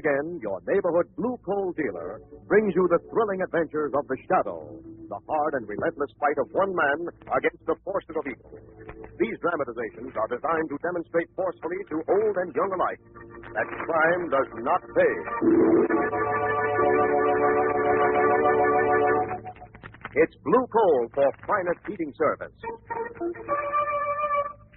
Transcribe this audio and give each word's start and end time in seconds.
again, 0.00 0.40
your 0.40 0.58
neighborhood 0.64 1.04
blue 1.20 1.36
coal 1.44 1.76
dealer 1.76 2.24
brings 2.48 2.72
you 2.72 2.88
the 2.88 3.00
thrilling 3.12 3.44
adventures 3.44 3.92
of 3.92 4.08
the 4.08 4.16
Shadow, 4.24 4.72
the 5.12 5.20
hard 5.28 5.52
and 5.60 5.68
relentless 5.68 6.08
fight 6.16 6.38
of 6.40 6.48
one 6.56 6.72
man 6.72 7.12
against 7.36 7.60
the 7.68 7.76
forces 7.84 8.16
of 8.16 8.24
evil. 8.24 8.56
These 9.20 9.36
dramatizations 9.44 10.16
are 10.16 10.30
designed 10.32 10.68
to 10.72 10.76
demonstrate 10.80 11.28
forcefully 11.36 11.80
to 11.92 11.96
old 12.08 12.34
and 12.40 12.48
young 12.56 12.72
alike 12.72 13.02
that 13.52 13.68
crime 13.68 14.22
does 14.32 14.50
not 14.64 14.80
pay. 14.96 15.14
It's 20.16 20.36
blue 20.40 20.66
coal 20.72 21.00
for 21.12 21.28
finest 21.44 21.80
heating 21.84 22.12
service. 22.16 22.56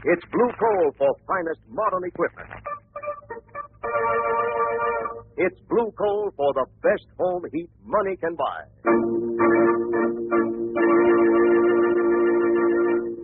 It's 0.03 0.25
blue 0.35 0.51
coal 0.59 0.85
for 0.99 1.11
finest 1.25 1.63
modern 1.71 2.03
equipment. 2.03 2.72
It's 5.35 5.59
blue 5.65 5.89
coal 5.97 6.29
for 6.37 6.53
the 6.53 6.65
best 6.85 7.09
home 7.17 7.41
heat 7.51 7.69
money 7.81 8.13
can 8.21 8.37
buy. 8.37 8.59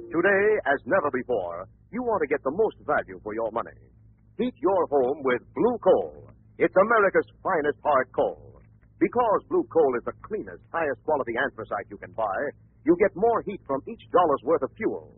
Today, 0.10 0.46
as 0.66 0.80
never 0.90 1.14
before, 1.14 1.70
you 1.94 2.02
want 2.02 2.26
to 2.26 2.28
get 2.28 2.42
the 2.42 2.50
most 2.50 2.82
value 2.82 3.22
for 3.22 3.38
your 3.38 3.52
money. 3.54 3.78
Heat 4.42 4.58
your 4.58 4.90
home 4.90 5.22
with 5.22 5.38
blue 5.54 5.78
coal. 5.86 6.34
It's 6.58 6.74
America's 6.74 7.30
finest 7.46 7.78
hard 7.86 8.10
coal. 8.18 8.58
Because 8.98 9.46
blue 9.48 9.64
coal 9.70 9.94
is 9.96 10.04
the 10.10 10.18
cleanest, 10.26 10.66
highest 10.74 11.06
quality 11.06 11.38
anthracite 11.38 11.94
you 11.94 11.98
can 12.02 12.12
buy, 12.18 12.40
you 12.90 12.98
get 12.98 13.14
more 13.16 13.44
heat 13.46 13.62
from 13.70 13.86
each 13.86 14.02
dollar's 14.12 14.44
worth 14.44 14.64
of 14.66 14.74
fuel. 14.76 15.14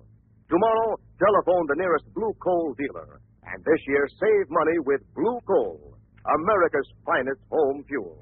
Tomorrow, 0.52 1.00
telephone 1.24 1.66
the 1.72 1.80
nearest 1.80 2.04
blue 2.14 2.36
coal 2.44 2.76
dealer. 2.76 3.24
And 3.48 3.64
this 3.64 3.80
year, 3.88 4.06
save 4.20 4.52
money 4.52 4.78
with 4.84 5.02
blue 5.16 5.40
coal. 5.48 5.98
America's 6.26 6.90
finest 7.06 7.42
home 7.50 7.84
fuel. 7.88 8.16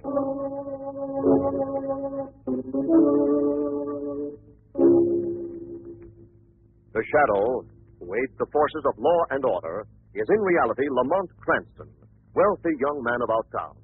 The 6.93 7.03
shadow, 7.03 7.65
who 7.99 8.07
aids 8.15 8.35
the 8.39 8.47
forces 8.51 8.83
of 8.87 8.95
law 8.97 9.21
and 9.31 9.43
order, 9.45 9.85
is 10.15 10.27
in 10.27 10.41
reality 10.41 10.87
Lamont 10.89 11.29
Cranston, 11.39 11.91
wealthy 12.35 12.75
young 12.79 13.03
man 13.03 13.21
about 13.23 13.45
town. 13.51 13.75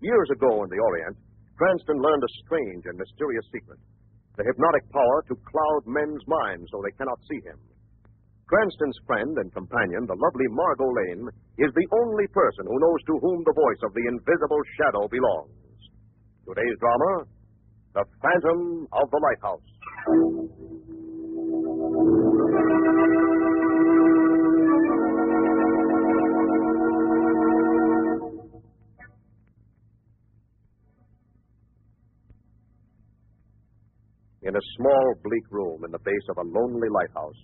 Years 0.00 0.28
ago 0.32 0.62
in 0.64 0.70
the 0.70 0.78
Orient, 0.78 1.16
Cranston 1.56 1.98
learned 2.00 2.22
a 2.22 2.32
strange 2.44 2.84
and 2.84 2.98
mysterious 2.98 3.44
secret 3.52 3.78
the 4.36 4.44
hypnotic 4.44 4.84
power 4.92 5.24
to 5.28 5.34
cloud 5.48 5.82
men's 5.86 6.20
minds 6.28 6.68
so 6.70 6.80
they 6.84 6.92
cannot 7.00 7.18
see 7.28 7.40
him. 7.40 7.56
Cranston's 8.46 8.94
friend 9.08 9.38
and 9.38 9.52
companion, 9.52 10.06
the 10.06 10.14
lovely 10.14 10.46
Margot 10.54 10.86
Lane, 10.86 11.26
is 11.58 11.74
the 11.74 11.88
only 11.98 12.28
person 12.30 12.62
who 12.62 12.78
knows 12.78 13.02
to 13.10 13.18
whom 13.18 13.42
the 13.42 13.52
voice 13.52 13.82
of 13.82 13.90
the 13.92 14.06
invisible 14.06 14.62
shadow 14.78 15.08
belongs. 15.10 15.50
Today's 16.46 16.78
drama 16.78 17.26
The 17.94 18.04
Phantom 18.22 18.86
of 18.92 19.10
the 19.10 19.18
Lighthouse. 19.18 19.66
In 34.42 34.54
a 34.54 34.62
small, 34.78 35.14
bleak 35.24 35.50
room 35.50 35.82
in 35.84 35.90
the 35.90 35.98
base 35.98 36.26
of 36.30 36.38
a 36.38 36.46
lonely 36.46 36.88
lighthouse, 36.88 37.42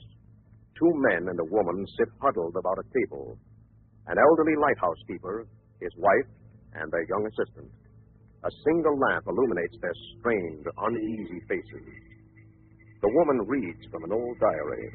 two 0.83 0.93
men 0.99 1.31
and 1.31 1.39
a 1.39 1.51
woman 1.55 1.87
sit 1.97 2.11
huddled 2.21 2.57
about 2.59 2.83
a 2.83 2.87
table. 2.91 3.39
An 4.09 4.19
elderly 4.19 4.57
lighthouse 4.59 4.99
keeper, 5.07 5.47
his 5.81 5.93
wife, 5.97 6.31
and 6.75 6.91
their 6.91 7.07
young 7.07 7.25
assistant. 7.31 7.71
A 8.43 8.51
single 8.67 8.99
lamp 8.99 9.25
illuminates 9.29 9.79
their 9.81 9.95
strained, 10.19 10.67
uneasy 10.67 11.39
faces. 11.47 11.87
The 13.01 13.15
woman 13.15 13.47
reads 13.47 13.87
from 13.93 14.03
an 14.03 14.13
old 14.13 14.37
diary. 14.41 14.91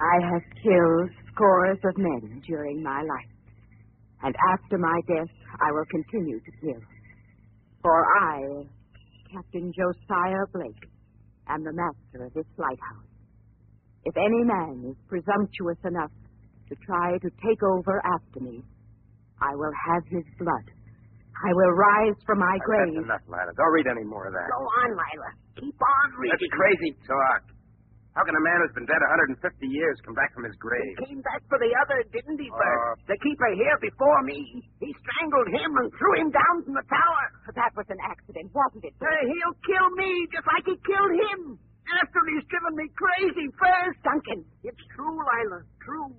I 0.00 0.16
have 0.32 0.42
killed 0.62 1.10
scores 1.30 1.78
of 1.84 1.94
men 1.96 2.42
during 2.46 2.82
my 2.82 3.02
life, 3.02 3.34
and 4.22 4.34
after 4.50 4.78
my 4.78 5.00
death 5.06 5.30
I 5.60 5.70
will 5.70 5.86
continue 5.90 6.40
to 6.40 6.50
kill. 6.60 6.82
For 7.82 8.04
I, 8.20 8.66
Captain 9.32 9.72
Josiah 9.74 10.46
Blake, 10.52 10.90
am 11.48 11.64
the 11.64 11.72
master 11.72 12.26
of 12.26 12.34
this 12.34 12.46
lighthouse. 12.56 13.08
If 14.04 14.16
any 14.16 14.42
man 14.44 14.90
is 14.90 14.96
presumptuous 15.08 15.78
enough 15.84 16.12
to 16.68 16.74
try 16.86 17.18
to 17.18 17.30
take 17.44 17.62
over 17.62 18.00
after 18.04 18.40
me, 18.40 18.62
I 19.40 19.54
will 19.54 19.72
have 19.88 20.04
his 20.08 20.24
blood. 20.38 20.66
I 21.38 21.54
will 21.54 21.70
rise 21.70 22.18
from 22.26 22.40
my 22.40 22.58
grave. 22.66 22.98
That's 22.98 23.06
enough, 23.06 23.26
Lila. 23.30 23.52
Don't 23.54 23.72
read 23.72 23.86
any 23.86 24.02
more 24.02 24.26
of 24.26 24.34
that. 24.34 24.48
Go 24.50 24.62
on, 24.82 24.90
Lila. 24.90 25.30
Keep 25.60 25.78
on 25.78 26.06
reading. 26.18 26.34
That's 26.34 26.50
crazy 26.50 26.90
talk. 27.06 27.42
How 28.18 28.26
can 28.26 28.34
a 28.34 28.42
man 28.42 28.58
who's 28.66 28.74
been 28.74 28.90
dead 28.90 28.98
150 29.30 29.38
years 29.70 29.94
come 30.02 30.18
back 30.18 30.34
from 30.34 30.42
his 30.42 30.58
grave? 30.58 30.90
He 31.06 31.14
came 31.14 31.22
back 31.22 31.38
for 31.46 31.54
the 31.54 31.70
other, 31.86 32.02
didn't 32.10 32.34
he, 32.42 32.50
Bert? 32.50 32.66
Oh. 32.66 32.98
The 33.06 33.14
keeper 33.22 33.46
here 33.54 33.78
before 33.78 34.26
me. 34.26 34.42
He 34.82 34.90
strangled 34.90 35.46
him 35.54 35.70
and 35.78 35.86
threw 35.94 36.14
him 36.18 36.34
down 36.34 36.66
from 36.66 36.74
the 36.74 36.82
tower. 36.90 37.24
That 37.54 37.70
was 37.78 37.86
an 37.86 38.02
accident, 38.02 38.50
wasn't 38.50 38.90
it? 38.90 38.98
Uh, 38.98 39.06
he'll 39.06 39.58
kill 39.62 39.88
me 39.94 40.10
just 40.34 40.50
like 40.50 40.66
he 40.66 40.74
killed 40.82 41.14
him. 41.14 41.62
After 42.02 42.18
he's 42.34 42.42
driven 42.50 42.74
me 42.74 42.90
crazy 42.98 43.54
first. 43.54 44.02
Duncan. 44.02 44.42
It's 44.66 44.82
true, 44.98 45.14
Lila. 45.14 45.62
True. 45.78 46.10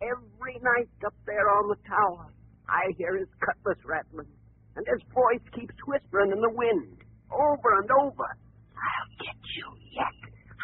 Every 0.00 0.56
night 0.64 0.88
up 1.04 1.12
there 1.28 1.52
on 1.52 1.68
the 1.68 1.76
tower, 1.84 2.32
I 2.64 2.96
hear 2.96 3.12
his 3.12 3.28
cutlass 3.44 3.80
rattling, 3.84 4.32
and 4.72 4.88
his 4.88 5.04
voice 5.12 5.44
keeps 5.52 5.76
whispering 5.84 6.32
in 6.32 6.40
the 6.40 6.52
wind, 6.56 6.96
over 7.28 7.70
and 7.84 7.92
over. 7.92 8.28
I'll 8.72 9.12
get 9.20 9.36
you 9.52 9.68
yet. 9.92 10.16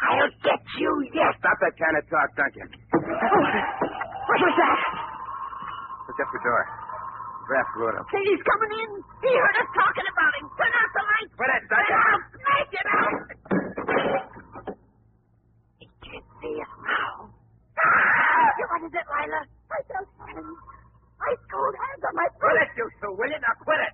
I'll 0.03 0.35
get 0.43 0.62
you 0.79 0.91
yet. 1.13 1.33
Stop 1.39 1.57
that 1.61 1.73
kind 1.77 1.95
of 1.97 2.03
talk, 2.09 2.29
Duncan. 2.37 2.67
Oh, 2.93 2.99
what 2.99 4.39
was 4.39 4.55
that? 4.57 4.79
Look 6.07 6.19
at 6.19 6.29
the 6.33 6.41
door. 6.43 6.63
Draft 7.43 7.69
blew 7.75 7.87
it 7.91 7.95
up. 7.99 8.07
He's 8.11 8.43
coming 8.47 8.71
in. 8.79 8.89
He 9.23 9.31
heard 9.35 9.57
us 9.59 9.69
talking 9.75 10.07
about 10.07 10.31
him. 10.39 10.45
Turn 10.55 10.71
out 10.73 10.89
the 10.95 11.03
light. 11.03 11.29
Quit 11.35 11.51
it, 11.51 11.63
Duncan. 11.67 11.99
out. 11.99 12.21
Smash 12.33 12.71
it 12.71 12.87
out. 12.87 13.15
He 15.83 15.85
can't 16.07 16.27
see 16.39 16.55
us 16.63 16.73
now. 16.79 17.11
What 18.63 18.81
is 18.87 18.93
it, 18.95 19.05
Lila? 19.05 19.41
I 19.43 19.79
don't 19.91 20.09
hands. 20.23 20.57
Ice 21.23 21.43
cold 21.51 21.75
hands 21.77 22.03
on 22.07 22.13
my 22.15 22.27
Quit 22.39 22.41
throat. 22.41 22.63
it, 22.63 22.69
you 22.79 22.85
two, 23.03 23.11
will 23.15 23.29
you? 23.31 23.39
Now 23.43 23.55
quit 23.63 23.79
it. 23.85 23.93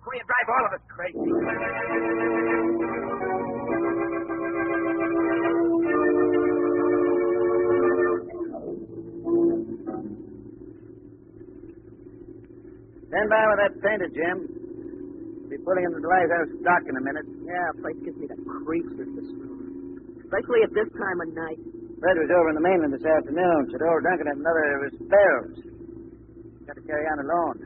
Before 0.00 0.14
you 0.16 0.24
drive 0.24 0.48
all 0.48 0.64
of 0.66 0.72
us 0.74 0.84
crazy. 0.88 1.20
Stand 13.10 13.26
by 13.26 13.42
with 13.50 13.58
that 13.58 13.74
painter, 13.82 14.10
Jim. 14.14 14.36
Be 15.50 15.58
putting 15.66 15.82
to 15.82 15.98
the 15.98 16.06
lighthouse 16.06 16.50
dock 16.62 16.86
in 16.86 16.94
a 16.94 17.02
minute. 17.02 17.26
Yeah, 17.42 17.74
place 17.82 17.98
gives 18.06 18.14
me 18.22 18.30
the 18.30 18.38
creeps 18.38 18.94
at 19.02 19.10
this 19.18 19.28
room. 19.34 19.98
Especially 20.22 20.62
at 20.62 20.70
this 20.70 20.86
time 20.94 21.18
of 21.18 21.28
night. 21.34 21.58
Fred 21.98 22.16
was 22.22 22.30
over 22.30 22.54
in 22.54 22.56
the 22.56 22.62
mainland 22.62 22.94
this 22.94 23.02
afternoon. 23.02 23.66
Said 23.74 23.82
old 23.82 24.06
Duncan 24.06 24.30
had 24.30 24.38
another 24.38 24.64
of 24.78 24.82
his 24.86 24.94
spells. 25.02 25.52
Got 26.70 26.78
to 26.78 26.84
carry 26.86 27.02
on 27.10 27.18
alone. 27.26 27.56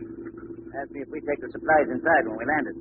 Asked 0.81 0.97
me 0.97 1.05
if 1.05 1.13
we'd 1.13 1.29
take 1.29 1.39
the 1.45 1.53
supplies 1.53 1.93
inside 1.93 2.25
when 2.25 2.41
we 2.41 2.47
landed. 2.49 2.77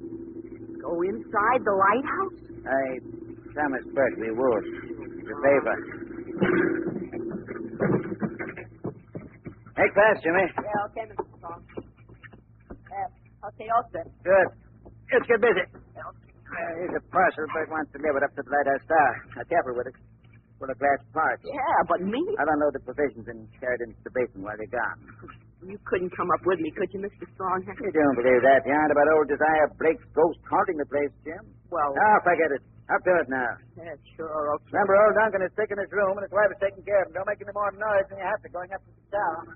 Go 0.80 1.04
inside 1.04 1.62
the 1.68 1.75
lighthouse? 1.75 2.39
I 2.63 2.83
promised 3.51 3.92
Bert 3.92 4.15
we 4.24 4.31
would. 4.31 4.65
It's 5.19 5.30
a 5.30 5.38
favor. 5.44 5.75
Make 9.75 9.94
fast, 10.00 10.24
Jimmy. 10.24 10.48
Yeah, 10.48 10.88
okay, 10.89 11.06
Mr. 11.12 11.22
All 13.61 13.85
set. 13.94 14.07
Good. 14.23 14.47
Let's 15.13 15.27
get 15.29 15.39
busy. 15.41 15.65
Uh, 15.73 16.71
here's 16.77 16.94
a 16.94 17.03
parcel 17.09 17.45
Bert 17.53 17.69
wants 17.73 17.89
to 17.94 17.97
live 17.97 18.13
delivered 18.13 18.23
up 18.29 18.33
to 18.38 18.41
the 18.45 18.51
lighthouse 18.53 18.83
star. 18.85 19.09
Now, 19.38 19.44
careful 19.50 19.73
with 19.77 19.88
it. 19.89 19.97
Full 20.61 20.69
of 20.69 20.77
glass 20.77 21.01
parts. 21.15 21.41
Yeah, 21.41 21.79
but 21.89 22.01
me? 22.05 22.21
I'll 22.38 22.50
unload 22.53 22.77
the 22.77 22.83
provisions 22.85 23.25
and 23.25 23.50
carry 23.57 23.73
it 23.81 23.89
into 23.89 23.97
the 24.05 24.13
basin 24.13 24.45
while 24.45 24.57
they're 24.57 24.69
gone. 24.69 25.00
You 25.63 25.79
couldn't 25.88 26.11
come 26.11 26.27
up 26.27 26.44
with 26.44 26.59
me, 26.59 26.75
could 26.75 26.91
you, 26.91 27.00
Mr. 27.00 27.23
Strong? 27.39 27.63
You 27.63 27.71
don't 27.95 28.17
believe 28.19 28.44
that 28.44 28.67
yarn 28.67 28.91
about 28.91 29.07
old 29.15 29.31
Josiah 29.31 29.71
Blake's 29.79 30.03
ghost 30.11 30.35
haunting 30.44 30.75
the 30.75 30.83
place, 30.91 31.07
Jim? 31.23 31.39
Well, 31.71 31.95
Oh, 31.95 32.17
forget 32.19 32.51
it. 32.51 32.59
Up 32.91 33.00
to 33.00 33.11
it 33.23 33.31
now. 33.31 33.47
yeah, 33.79 33.95
sure, 34.19 34.27
okay. 34.59 34.75
Remember, 34.75 35.00
old 35.00 35.15
Duncan 35.15 35.39
is 35.47 35.55
sick 35.55 35.71
in 35.71 35.79
his 35.79 35.88
room, 35.95 36.19
and 36.19 36.27
his 36.27 36.35
wife 36.35 36.51
is 36.51 36.59
taking 36.59 36.83
care 36.83 37.07
of 37.07 37.07
him. 37.07 37.15
Don't 37.15 37.23
make 37.31 37.39
any 37.39 37.55
more 37.55 37.71
noise 37.79 38.03
than 38.11 38.19
you 38.19 38.27
have 38.27 38.44
to 38.44 38.50
going 38.51 38.75
up 38.75 38.83
to 38.83 38.91
the 38.91 39.07
tower. 39.15 39.55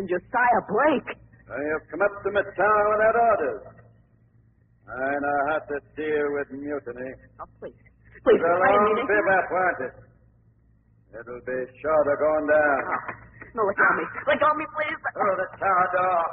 Captain 0.00 0.08
Josiah 0.08 0.62
Blake. 0.64 1.10
I 1.50 1.60
have 1.76 1.84
come 1.92 2.00
up 2.00 2.14
to 2.24 2.28
my 2.32 2.40
town 2.56 2.84
without 2.88 3.16
orders. 3.20 3.60
I 4.88 5.12
know 5.20 5.38
how 5.52 5.58
to 5.60 5.76
deal 5.92 6.26
with 6.40 6.48
mutiny. 6.56 7.12
Oh, 7.40 7.44
please. 7.60 7.76
Please, 8.24 8.40
It's 8.40 8.48
a 8.48 8.56
long 8.64 8.80
mean 8.88 8.96
it. 8.96 9.06
bivouac, 9.08 9.46
won't 9.52 9.80
it? 9.84 9.94
It'll 11.20 11.44
be 11.44 11.58
sure 11.84 12.02
to 12.08 12.14
going 12.16 12.46
down. 12.48 12.80
No, 13.52 13.62
let 13.66 13.76
go 13.76 13.84
of 13.84 13.96
me. 13.98 14.04
Let 14.24 14.40
go 14.40 14.48
of 14.48 14.56
me, 14.56 14.66
please. 14.72 14.98
Through 15.12 15.36
the 15.36 15.48
tower 15.60 15.86
door. 15.92 16.24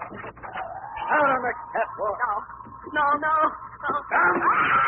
Out 1.12 1.28
on 1.28 1.42
the 1.44 1.54
catwalk. 1.76 2.20
No, 2.94 3.04
no, 3.20 3.34
no. 3.84 3.92
no. 3.92 4.87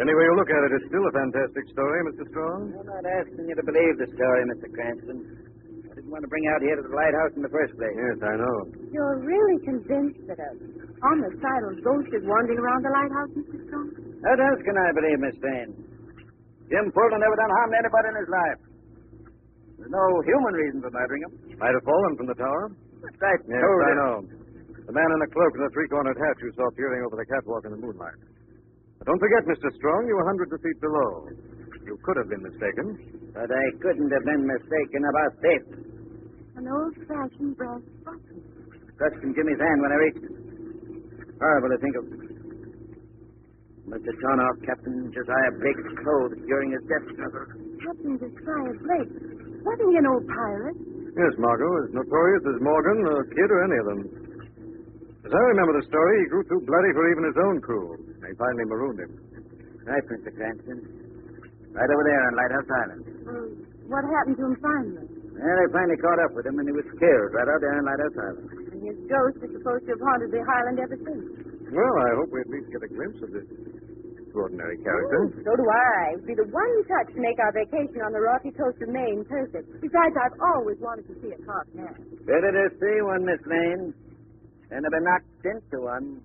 Any 0.00 0.16
way 0.16 0.24
you 0.24 0.34
look 0.40 0.48
at 0.48 0.62
it, 0.64 0.70
it's 0.80 0.88
still 0.88 1.04
a 1.04 1.12
fantastic 1.12 1.64
story, 1.76 1.98
Mr. 2.08 2.24
Strong. 2.32 2.72
I'm 2.72 2.88
not 2.88 3.04
asking 3.04 3.44
you 3.44 3.52
to 3.52 3.64
believe 3.68 3.94
the 4.00 4.08
story, 4.16 4.42
Mr. 4.48 4.66
Cranston. 4.72 5.18
I 5.92 5.92
didn't 5.92 6.08
want 6.08 6.24
to 6.24 6.30
bring 6.32 6.40
you 6.48 6.52
out 6.56 6.62
here 6.64 6.76
to 6.80 6.84
the 6.88 6.94
lighthouse 6.96 7.34
in 7.36 7.42
the 7.44 7.52
first 7.52 7.76
place. 7.76 7.92
Yes, 7.92 8.16
I 8.24 8.34
know. 8.40 8.56
You're 8.96 9.20
really 9.20 9.58
convinced 9.60 10.24
that 10.24 10.40
a 10.40 10.50
homicidal 11.04 11.76
ghost 11.84 12.08
is 12.16 12.24
wandering 12.24 12.60
around 12.64 12.80
the 12.80 12.92
lighthouse, 12.96 13.32
Mr. 13.44 13.56
Strong? 13.68 13.86
What 14.24 14.40
else 14.40 14.60
can 14.64 14.76
I 14.80 14.88
believe, 14.96 15.18
Miss 15.20 15.36
Lane? 15.44 15.70
Jim 16.72 16.86
Fulton 16.96 17.20
never 17.20 17.36
done 17.36 17.52
harm 17.60 17.68
to 17.74 17.78
anybody 17.84 18.06
in 18.08 18.16
his 18.24 18.30
life. 18.30 18.60
There's 19.76 19.92
no 19.92 20.04
human 20.24 20.54
reason 20.56 20.78
for 20.80 20.92
murdering 20.96 21.22
him. 21.28 21.32
Might 21.60 21.76
have 21.76 21.84
fallen 21.84 22.12
from 22.16 22.28
the 22.30 22.38
tower. 22.40 22.72
That's 23.04 23.20
right. 23.20 23.40
Yes, 23.44 23.60
told 23.60 23.80
I 23.84 23.90
you. 23.92 23.98
know. 24.00 24.14
The 24.88 24.94
man 24.96 25.08
in 25.12 25.20
the 25.20 25.28
cloak 25.28 25.52
and 25.60 25.64
the 25.68 25.72
three-cornered 25.76 26.16
hat 26.16 26.36
you 26.40 26.48
saw 26.56 26.64
peering 26.72 27.04
over 27.04 27.20
the 27.20 27.26
catwalk 27.28 27.68
in 27.68 27.76
the 27.76 27.80
moonlight. 27.84 28.16
But 29.00 29.08
don't 29.08 29.22
forget, 29.24 29.48
Mr. 29.48 29.72
Strong, 29.80 30.04
you 30.12 30.14
were 30.14 30.28
hundreds 30.28 30.52
of 30.52 30.60
feet 30.60 30.76
below. 30.84 31.24
You 31.88 31.96
could 32.04 32.20
have 32.20 32.28
been 32.28 32.44
mistaken. 32.44 32.86
But 33.32 33.48
I 33.48 33.64
couldn't 33.80 34.12
have 34.12 34.24
been 34.28 34.44
mistaken 34.44 35.00
about 35.08 35.32
this. 35.40 35.64
An 36.60 36.68
old-fashioned 36.68 37.56
brass 37.56 37.80
button. 38.04 38.44
Touched 39.00 39.20
from 39.24 39.32
Jimmy's 39.32 39.56
hand 39.56 39.78
when 39.80 39.88
I 39.88 39.98
reached 40.04 40.24
it. 40.28 40.34
Horrible 41.40 41.72
to 41.72 41.78
think 41.80 41.94
of. 41.96 42.04
Must 43.88 44.04
have 44.04 44.18
torn 44.20 44.38
off 44.44 44.56
Captain 44.68 45.08
Josiah 45.16 45.52
Blake's 45.56 45.88
clothes 46.04 46.36
during 46.44 46.76
his 46.76 46.84
death 46.84 47.06
struggle. 47.16 47.48
Captain 47.80 48.14
Josiah 48.20 48.76
Blake. 48.84 49.12
Wasn't 49.64 49.88
he 49.88 49.96
an 49.96 50.06
old 50.12 50.28
pirate? 50.28 50.76
Yes, 51.16 51.32
Margot, 51.40 51.72
as 51.88 51.90
notorious 51.96 52.44
as 52.52 52.60
Morgan, 52.60 53.00
or 53.08 53.24
Kidd, 53.32 53.48
or 53.48 53.60
any 53.64 53.78
of 53.80 53.86
them. 53.88 54.00
As 55.20 55.32
I 55.32 55.42
remember 55.52 55.76
the 55.76 55.86
story, 55.86 56.14
he 56.24 56.26
grew 56.32 56.44
too 56.48 56.60
bloody 56.64 56.92
for 56.96 57.04
even 57.12 57.24
his 57.28 57.38
own 57.44 57.56
crew. 57.60 57.92
They 58.24 58.32
finally 58.40 58.64
marooned 58.64 59.00
him. 59.04 59.12
Right, 59.84 60.04
Mr. 60.08 60.32
Cranston. 60.32 60.78
Right 61.76 61.90
over 61.92 62.04
there 62.08 62.22
on 62.26 62.32
Lighthouse 62.34 62.70
Island. 62.72 63.02
Well, 63.24 63.46
what 63.92 64.02
happened 64.08 64.36
to 64.40 64.44
him 64.48 64.56
finally? 64.64 65.06
Well, 65.06 65.56
they 65.60 65.68
finally 65.72 66.00
caught 66.00 66.20
up 66.24 66.32
with 66.34 66.44
him, 66.48 66.56
and 66.58 66.66
he 66.66 66.74
was 66.74 66.88
killed 66.98 67.30
right 67.36 67.48
out 67.48 67.60
there 67.60 67.74
on 67.78 67.84
Lighthouse 67.84 68.16
Island. 68.16 68.48
And 68.74 68.80
his 68.80 68.98
ghost 69.06 69.38
is 69.44 69.50
supposed 69.60 69.84
to 69.86 69.90
have 69.94 70.02
haunted 70.02 70.30
the 70.32 70.42
Highland 70.42 70.78
ever 70.82 70.98
since. 70.98 71.24
Well, 71.70 71.94
I 72.00 72.10
hope 72.18 72.28
we 72.32 72.40
at 72.40 72.50
least 72.50 72.68
get 72.74 72.82
a 72.82 72.90
glimpse 72.90 73.20
of 73.22 73.30
this 73.30 73.46
extraordinary 74.24 74.78
character. 74.82 75.30
So 75.46 75.52
do 75.54 75.66
I. 75.68 76.18
It'd 76.18 76.26
be 76.26 76.34
the 76.34 76.48
one 76.50 76.72
touch 76.90 77.14
to 77.14 77.20
make 77.22 77.38
our 77.38 77.52
vacation 77.54 78.02
on 78.02 78.10
the 78.10 78.22
rocky 78.24 78.50
coast 78.56 78.82
of 78.82 78.90
Maine 78.90 79.22
perfect. 79.28 79.68
Besides, 79.84 80.14
I've 80.18 80.38
always 80.54 80.78
wanted 80.82 81.06
to 81.12 81.14
see 81.22 81.30
a 81.34 81.40
carved 81.46 81.74
man. 81.74 81.94
Better 82.26 82.50
to 82.50 82.64
see 82.78 82.96
one, 83.06 83.22
Miss 83.26 83.42
Lane, 83.46 83.94
than 84.70 84.82
to 84.82 84.90
be 84.90 85.00
knocked 85.02 85.44
into 85.44 85.80
one. 85.82 86.20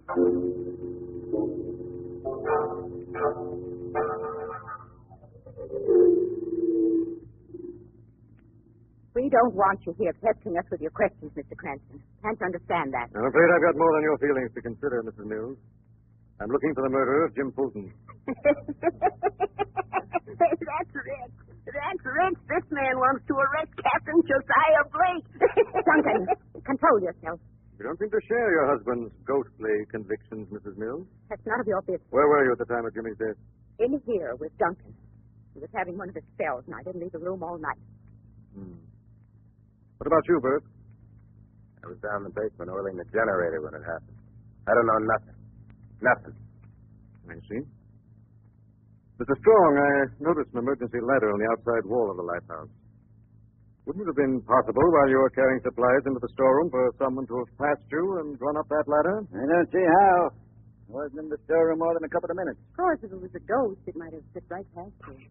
We 9.16 9.32
don't 9.32 9.56
want 9.56 9.80
you 9.88 9.96
here 9.98 10.12
pestering 10.20 10.60
us 10.60 10.68
with 10.70 10.82
your 10.84 10.92
questions, 10.92 11.32
Mr. 11.40 11.56
Cranston. 11.56 12.04
Can't 12.22 12.36
you 12.36 12.46
understand 12.46 12.92
that? 12.92 13.08
I'm 13.16 13.24
afraid 13.24 13.48
I've 13.48 13.64
got 13.64 13.80
more 13.80 13.96
than 13.96 14.04
your 14.04 14.18
feelings 14.20 14.52
to 14.54 14.62
consider, 14.62 15.00
Mrs. 15.08 15.24
Mills. 15.24 15.56
I'm 16.44 16.52
looking 16.52 16.76
for 16.76 16.84
the 16.84 16.90
murderer 16.92 17.24
of 17.26 17.34
Jim 17.36 17.54
Fulton. 17.56 17.94
That's 18.28 18.36
rich. 20.92 21.32
That's 21.64 22.04
rich. 22.04 22.40
This 22.52 22.66
man 22.76 23.00
wants 23.00 23.24
to 23.32 23.40
arrest 23.40 23.72
Captain 23.80 24.20
Josiah 24.28 24.84
Blake. 24.92 25.24
Duncan, 25.88 26.28
control 26.68 27.00
yourself. 27.00 27.40
You 27.96 28.04
don't 28.04 28.12
seem 28.12 28.20
to 28.20 28.28
share 28.28 28.52
your 28.52 28.68
husband's 28.76 29.16
ghostly 29.24 29.72
convictions, 29.88 30.52
Mrs. 30.52 30.76
Mills. 30.76 31.08
That's 31.32 31.40
none 31.48 31.64
of 31.64 31.68
your 31.68 31.80
business. 31.88 32.04
Where 32.12 32.28
were 32.28 32.44
you 32.44 32.52
at 32.52 32.60
the 32.60 32.68
time 32.68 32.84
of 32.84 32.92
Jimmy's 32.92 33.16
death? 33.16 33.40
In 33.80 33.96
here 34.04 34.36
with 34.36 34.52
Duncan. 34.60 34.92
He 35.56 35.64
was 35.64 35.72
having 35.72 35.96
one 35.96 36.12
of 36.12 36.16
his 36.20 36.28
spells, 36.36 36.68
and 36.68 36.76
I 36.76 36.84
didn't 36.84 37.00
leave 37.00 37.16
the 37.16 37.24
room 37.24 37.40
all 37.40 37.56
night. 37.56 37.80
Hmm. 38.52 38.84
What 39.96 40.12
about 40.12 40.28
you, 40.28 40.44
Bert? 40.44 40.68
I 41.80 41.96
was 41.96 41.96
down 42.04 42.28
in 42.28 42.28
the 42.28 42.36
basement 42.36 42.68
oiling 42.68 43.00
the 43.00 43.08
generator 43.16 43.64
when 43.64 43.80
it 43.80 43.84
happened. 43.88 44.20
I 44.68 44.76
don't 44.76 44.88
know 44.92 45.00
nothing. 45.16 45.40
Nothing. 46.04 46.36
I 47.32 47.40
see. 47.48 47.64
Mr. 49.24 49.40
Strong, 49.40 49.72
I 49.80 49.92
noticed 50.20 50.52
an 50.52 50.60
emergency 50.60 51.00
ladder 51.00 51.32
on 51.32 51.40
the 51.40 51.48
outside 51.48 51.88
wall 51.88 52.12
of 52.12 52.20
the 52.20 52.28
lighthouse. 52.28 52.68
Wouldn't 53.86 54.02
it 54.02 54.10
have 54.10 54.18
been 54.18 54.42
possible 54.50 54.82
while 54.82 55.10
you 55.10 55.22
were 55.22 55.30
carrying 55.30 55.62
supplies 55.62 56.02
into 56.10 56.18
the 56.18 56.32
storeroom 56.34 56.74
for 56.74 56.90
someone 56.98 57.30
to 57.30 57.38
have 57.46 57.52
passed 57.62 57.86
you 57.94 58.18
and 58.18 58.34
run 58.42 58.58
up 58.58 58.66
that 58.74 58.86
ladder? 58.90 59.22
I 59.30 59.46
don't 59.46 59.70
see 59.70 59.86
how. 59.86 60.34
I 60.90 61.06
wasn't 61.06 61.26
in 61.26 61.30
the 61.30 61.38
storeroom 61.46 61.80
more 61.86 61.94
than 61.94 62.02
a 62.06 62.10
couple 62.10 62.30
of 62.34 62.38
minutes. 62.38 62.58
Of 62.58 62.78
course, 62.78 63.00
if 63.06 63.14
it 63.14 63.22
was 63.22 63.34
a 63.38 63.44
ghost, 63.46 63.82
it 63.86 63.94
might 63.94 64.14
have 64.14 64.26
slipped 64.34 64.50
right 64.50 64.66
past 64.74 64.94
you. 65.06 65.22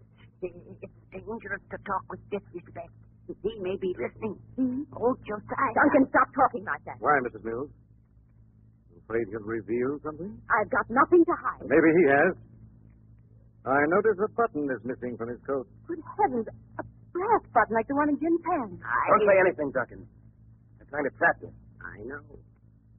It's 0.42 0.94
dangerous 1.10 1.62
to 1.74 1.78
talk 1.82 2.04
with 2.10 2.22
disrespect. 2.30 2.94
He 3.26 3.52
may 3.58 3.74
be 3.80 3.90
listening. 3.98 4.38
Hmm? 4.54 4.82
Old 5.02 5.18
Josiah. 5.26 5.74
Duncan, 5.74 6.06
stop 6.14 6.28
talking 6.36 6.62
like 6.62 6.84
that. 6.84 7.00
Why, 7.00 7.16
Mrs. 7.26 7.42
Mills? 7.42 7.70
You 8.92 9.00
afraid 9.02 9.24
he'll 9.34 9.42
reveal 9.48 9.98
something? 10.04 10.30
I've 10.52 10.70
got 10.70 10.86
nothing 10.92 11.24
to 11.26 11.34
hide. 11.42 11.64
Maybe 11.66 11.90
he 11.96 12.04
has. 12.06 12.32
I 13.64 13.80
notice 13.88 14.20
a 14.20 14.28
button 14.36 14.68
is 14.68 14.84
missing 14.84 15.16
from 15.16 15.32
his 15.32 15.40
coat. 15.48 15.64
Good 15.88 16.02
heavens, 16.20 16.44
a 16.78 16.84
brass 17.14 17.42
button 17.54 17.74
like 17.78 17.86
the 17.86 17.94
one 17.94 18.10
in 18.10 18.18
Jim's 18.18 18.42
hand. 18.42 18.82
Don't 18.82 19.24
say 19.24 19.36
anything, 19.38 19.70
Duncan. 19.70 20.02
They're 20.76 20.90
trying 20.90 21.06
to 21.06 21.14
trap 21.16 21.36
you. 21.40 21.50
I 21.80 22.02
know. 22.04 22.22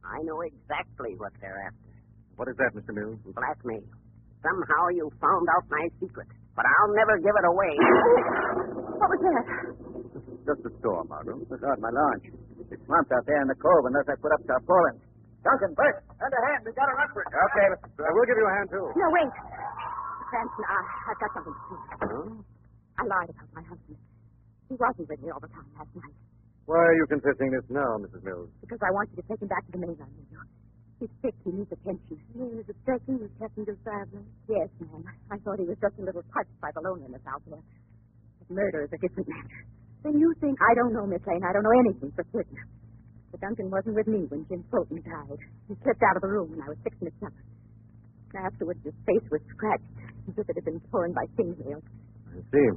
I 0.07 0.23
know 0.23 0.39
exactly 0.41 1.19
what 1.19 1.35
they're 1.43 1.59
after. 1.67 1.91
What 2.39 2.47
is 2.47 2.55
that, 2.57 2.71
Mr. 2.71 2.95
Mills? 2.95 3.19
Blackmail. 3.35 3.83
Somehow 4.43 4.83
you 4.93 5.09
found 5.19 5.45
out 5.51 5.65
my 5.67 5.83
secret, 5.99 6.27
but 6.55 6.63
I'll 6.63 6.93
never 6.95 7.17
give 7.19 7.33
it 7.35 7.45
away. 7.49 7.73
What 8.95 9.09
was 9.11 9.21
that? 9.25 9.45
Just 10.45 10.61
a 10.61 10.71
storm, 10.79 11.09
Margot. 11.09 11.35
Oh, 11.41 11.47
Look 11.49 11.63
out, 11.65 11.79
my 11.81 11.89
launch. 11.89 12.29
It's 12.69 12.81
swamped 12.85 13.11
out 13.11 13.25
there 13.25 13.41
in 13.41 13.47
the 13.49 13.57
cove 13.57 13.83
unless 13.89 14.05
I 14.07 14.15
put 14.21 14.29
up 14.31 14.41
tarpaulin. 14.45 15.01
Duncan, 15.41 15.73
Bert, 15.73 16.05
lend 16.21 16.33
a 16.33 16.41
hand. 16.53 16.61
We 16.65 16.73
got 16.77 16.85
to 16.89 16.93
run 16.97 17.09
for 17.13 17.21
it. 17.25 17.29
Okay, 17.33 17.65
Mr. 17.73 17.85
I 17.85 17.89
Strong. 17.97 18.13
will 18.13 18.27
give 18.29 18.37
you 18.37 18.47
a 18.49 18.53
hand, 18.53 18.67
too. 18.69 18.85
No, 18.97 19.07
wait. 19.13 19.31
Cranston, 20.29 20.65
I, 20.69 20.77
uh, 20.77 21.09
I've 21.09 21.19
got 21.21 21.29
something 21.33 21.53
to 21.53 21.61
say. 21.65 21.77
Huh? 22.05 22.29
I 22.97 23.03
lied 23.09 23.29
about 23.33 23.49
my 23.53 23.63
husband. 23.65 23.97
He 24.75 24.83
wasn't 24.83 25.07
with 25.07 25.23
me 25.23 25.31
all 25.31 25.39
the 25.39 25.47
time 25.55 25.63
last 25.79 25.87
night 25.95 26.11
Why 26.67 26.83
are 26.83 26.95
you 26.99 27.07
confessing 27.07 27.47
this 27.55 27.63
now, 27.71 27.95
Mrs. 28.03 28.27
Mills? 28.27 28.51
because 28.59 28.83
I 28.83 28.91
want 28.91 29.07
you 29.15 29.23
to 29.23 29.25
take 29.31 29.39
him 29.39 29.47
back 29.47 29.63
to 29.63 29.71
the 29.71 29.79
mainland 29.79 30.11
with 30.19 30.27
you. 30.27 30.41
He's 30.99 31.11
sick. 31.23 31.31
He 31.47 31.55
needs 31.55 31.71
attention. 31.71 32.19
Is 32.59 32.67
it 32.67 32.75
certain 32.83 33.23
he's 33.23 33.31
Captain 33.39 33.63
Josiah 33.63 34.03
Yes, 34.51 34.67
ma'am. 34.83 35.07
I 35.31 35.39
thought 35.47 35.63
he 35.63 35.67
was 35.67 35.79
just 35.79 35.95
a 35.95 36.03
little 36.03 36.27
touched 36.35 36.59
by 36.59 36.75
the 36.75 36.83
loneliness 36.83 37.23
out 37.23 37.39
there. 37.47 37.63
But 38.43 38.47
murder 38.51 38.83
is 38.83 38.91
a 38.91 38.99
different 38.99 39.31
matter. 39.31 39.59
Then 40.03 40.19
you 40.19 40.35
think... 40.43 40.59
I 40.59 40.75
don't 40.75 40.91
know, 40.91 41.07
Miss 41.07 41.23
Lane. 41.23 41.43
I 41.47 41.55
don't 41.55 41.63
know 41.63 41.77
anything 41.87 42.11
for 42.11 42.27
certain. 42.35 42.59
But 43.31 43.39
Duncan 43.39 43.71
wasn't 43.71 43.95
with 43.95 44.11
me 44.11 44.27
when 44.27 44.43
Jim 44.51 44.63
Fulton 44.67 44.99
died. 45.07 45.39
He 45.71 45.75
slipped 45.87 46.03
out 46.03 46.19
of 46.19 46.23
the 46.23 46.31
room 46.31 46.51
when 46.51 46.59
I 46.63 46.67
was 46.67 46.79
fixing 46.83 47.07
his 47.07 47.15
supper. 47.23 47.43
Afterwards, 48.35 48.83
his 48.83 48.95
face 49.07 49.23
was 49.31 49.39
scratched, 49.55 49.87
as 50.27 50.35
if 50.35 50.47
it 50.51 50.55
had 50.59 50.67
been 50.67 50.83
torn 50.91 51.15
by 51.15 51.23
fingernails. 51.39 51.83
I 52.27 52.43
see 52.51 52.67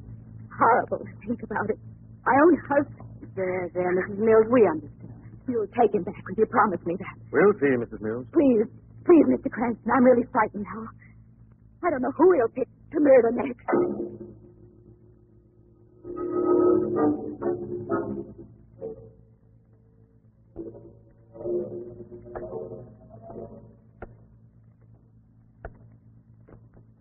horrible 0.59 0.99
to 1.07 1.13
think 1.27 1.43
about 1.43 1.71
it. 1.71 1.79
My 2.27 2.35
own 2.45 2.55
husband. 2.69 3.07
There, 3.39 3.71
there, 3.73 3.95
Mrs. 3.95 4.19
Mills, 4.19 4.47
we 4.51 4.67
understand. 4.67 5.15
You'll 5.47 5.71
take 5.79 5.95
him 5.95 6.03
back 6.03 6.19
if 6.29 6.37
you 6.39 6.47
promise 6.47 6.83
me 6.85 6.97
that. 6.99 7.15
We'll 7.31 7.55
see, 7.63 7.71
Mrs. 7.79 8.03
Mills. 8.03 8.27
Please, 8.35 8.67
please, 9.07 9.25
Mr. 9.31 9.49
Cranston. 9.51 9.91
I'm 9.95 10.03
really 10.05 10.27
frightened 10.33 10.67
now. 10.67 10.89
I 11.87 11.91
don't 11.91 12.03
know 12.03 12.11
who 12.19 12.35
he'll 12.35 12.51
pick 12.51 12.67
to 12.93 12.99
murder 13.01 13.31
next. 13.31 13.63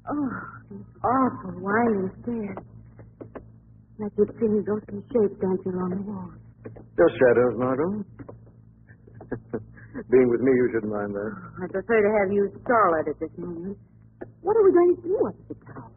Oh, 0.09 0.41
these 0.69 0.79
awful 1.03 1.59
winding 1.59 2.11
stairs. 2.23 2.57
I 3.97 4.09
keep 4.13 4.29
seeing 4.37 4.61
ghostly 4.61 5.01
shapes 5.09 5.37
dancing 5.41 5.73
along 5.73 5.91
the 5.97 6.05
wall. 6.05 6.29
Just 6.93 7.13
shadows, 7.17 7.55
Margot. 7.57 8.05
Being 10.13 10.29
with 10.29 10.41
me, 10.45 10.51
you 10.53 10.69
shouldn't 10.69 10.93
mind 10.93 11.17
that. 11.17 11.31
Oh, 11.33 11.65
I 11.65 11.67
prefer 11.73 11.97
to 12.05 12.11
have 12.21 12.29
you 12.29 12.45
stall 12.61 12.91
at 13.01 13.09
this 13.17 13.33
moment. 13.41 13.77
What 14.45 14.53
are 14.53 14.61
we 14.61 14.69
going 14.69 14.93
to 14.95 15.01
do 15.01 15.17
up 15.25 15.33
at 15.33 15.47
the 15.49 15.57
tower? 15.65 15.89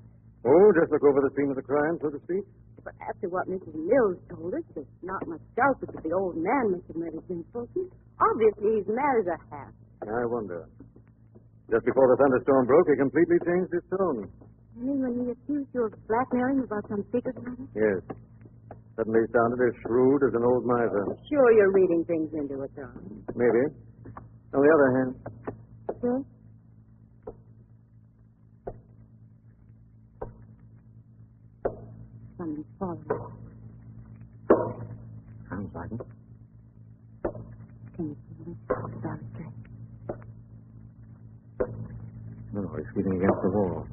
Oh, 0.48 0.66
just 0.72 0.88
look 0.88 1.04
over 1.04 1.20
the 1.20 1.28
scene 1.36 1.52
of 1.52 1.56
the 1.60 1.66
crime, 1.68 2.00
so 2.00 2.08
to 2.08 2.16
speak. 2.24 2.48
But 2.80 2.96
after 3.04 3.28
what 3.28 3.44
Mrs. 3.44 3.76
Mills 3.76 4.16
told 4.32 4.56
us, 4.56 4.64
there's 4.72 4.88
not 5.04 5.20
much 5.28 5.44
doubt 5.52 5.76
that 5.84 5.92
the 6.00 6.12
old 6.16 6.40
man 6.40 6.72
must 6.72 6.88
have 6.88 6.96
murdered 6.96 7.20
Jim 7.28 7.44
Fulton. 7.52 7.92
Obviously, 8.16 8.80
he's 8.80 8.88
mad 8.88 9.20
as 9.20 9.28
a 9.28 9.38
hat. 9.52 9.72
I 10.08 10.24
wonder. 10.24 10.64
Just 11.68 11.84
before 11.84 12.08
the 12.08 12.16
thunderstorm 12.16 12.64
broke, 12.64 12.88
he 12.88 12.96
completely 12.96 13.36
changed 13.44 13.68
his 13.76 13.84
tone. 13.92 14.32
You 14.76 14.82
mean 14.86 15.00
when 15.02 15.14
he 15.24 15.30
accused 15.30 15.68
you 15.74 15.84
of 15.86 15.92
blackmailing 16.08 16.62
about 16.64 16.88
some 16.88 17.04
secret 17.12 17.36
matter? 17.42 17.66
Yes. 17.74 18.00
Suddenly 18.96 19.20
he 19.26 19.32
sounded 19.32 19.60
as 19.66 19.74
shrewd 19.82 20.22
as 20.28 20.34
an 20.34 20.44
old 20.44 20.64
miser. 20.66 21.04
Sure, 21.28 21.52
you're 21.52 21.72
reading 21.72 22.04
things 22.06 22.30
into 22.34 22.62
it, 22.62 22.70
Tom. 22.76 23.24
Maybe. 23.34 23.62
On 24.54 24.60
the 24.62 24.70
other 24.74 24.90
hand, 24.96 25.14
Yes? 26.02 26.22
Something's 32.38 32.66
falling. 32.78 33.04
sounds 35.48 35.74
like 35.74 35.92
it. 35.92 36.00
Can 37.96 38.08
you 38.08 38.16
see? 38.44 38.50
It's 38.50 39.02
down 39.02 39.18
the 39.20 39.26
street. 39.34 39.54
No, 42.52 42.60
he's 42.76 42.86
feeling 42.94 43.16
against 43.18 43.42
the 43.42 43.50
wall. 43.50 43.86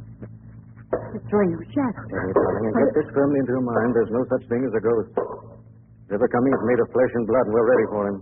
It's 1.17 1.25
throwing 1.33 1.49
no 1.49 1.57
shadow. 1.73 2.05
Darling, 2.13 2.69
and 2.69 2.75
get 2.77 2.93
this 2.93 3.09
firmly 3.09 3.41
into 3.41 3.57
your 3.57 3.65
mind. 3.65 3.89
There's 3.97 4.13
no 4.13 4.21
such 4.29 4.45
thing 4.53 4.61
as 4.69 4.73
a 4.77 4.81
ghost. 4.85 5.09
Coming, 5.17 6.53
it's 6.53 6.61
made 6.69 6.79
of 6.79 6.87
flesh 6.93 7.09
and 7.15 7.25
blood, 7.25 7.45
and 7.49 7.53
we're 7.53 7.65
ready 7.65 7.87
for 7.89 8.07
him. 8.07 8.21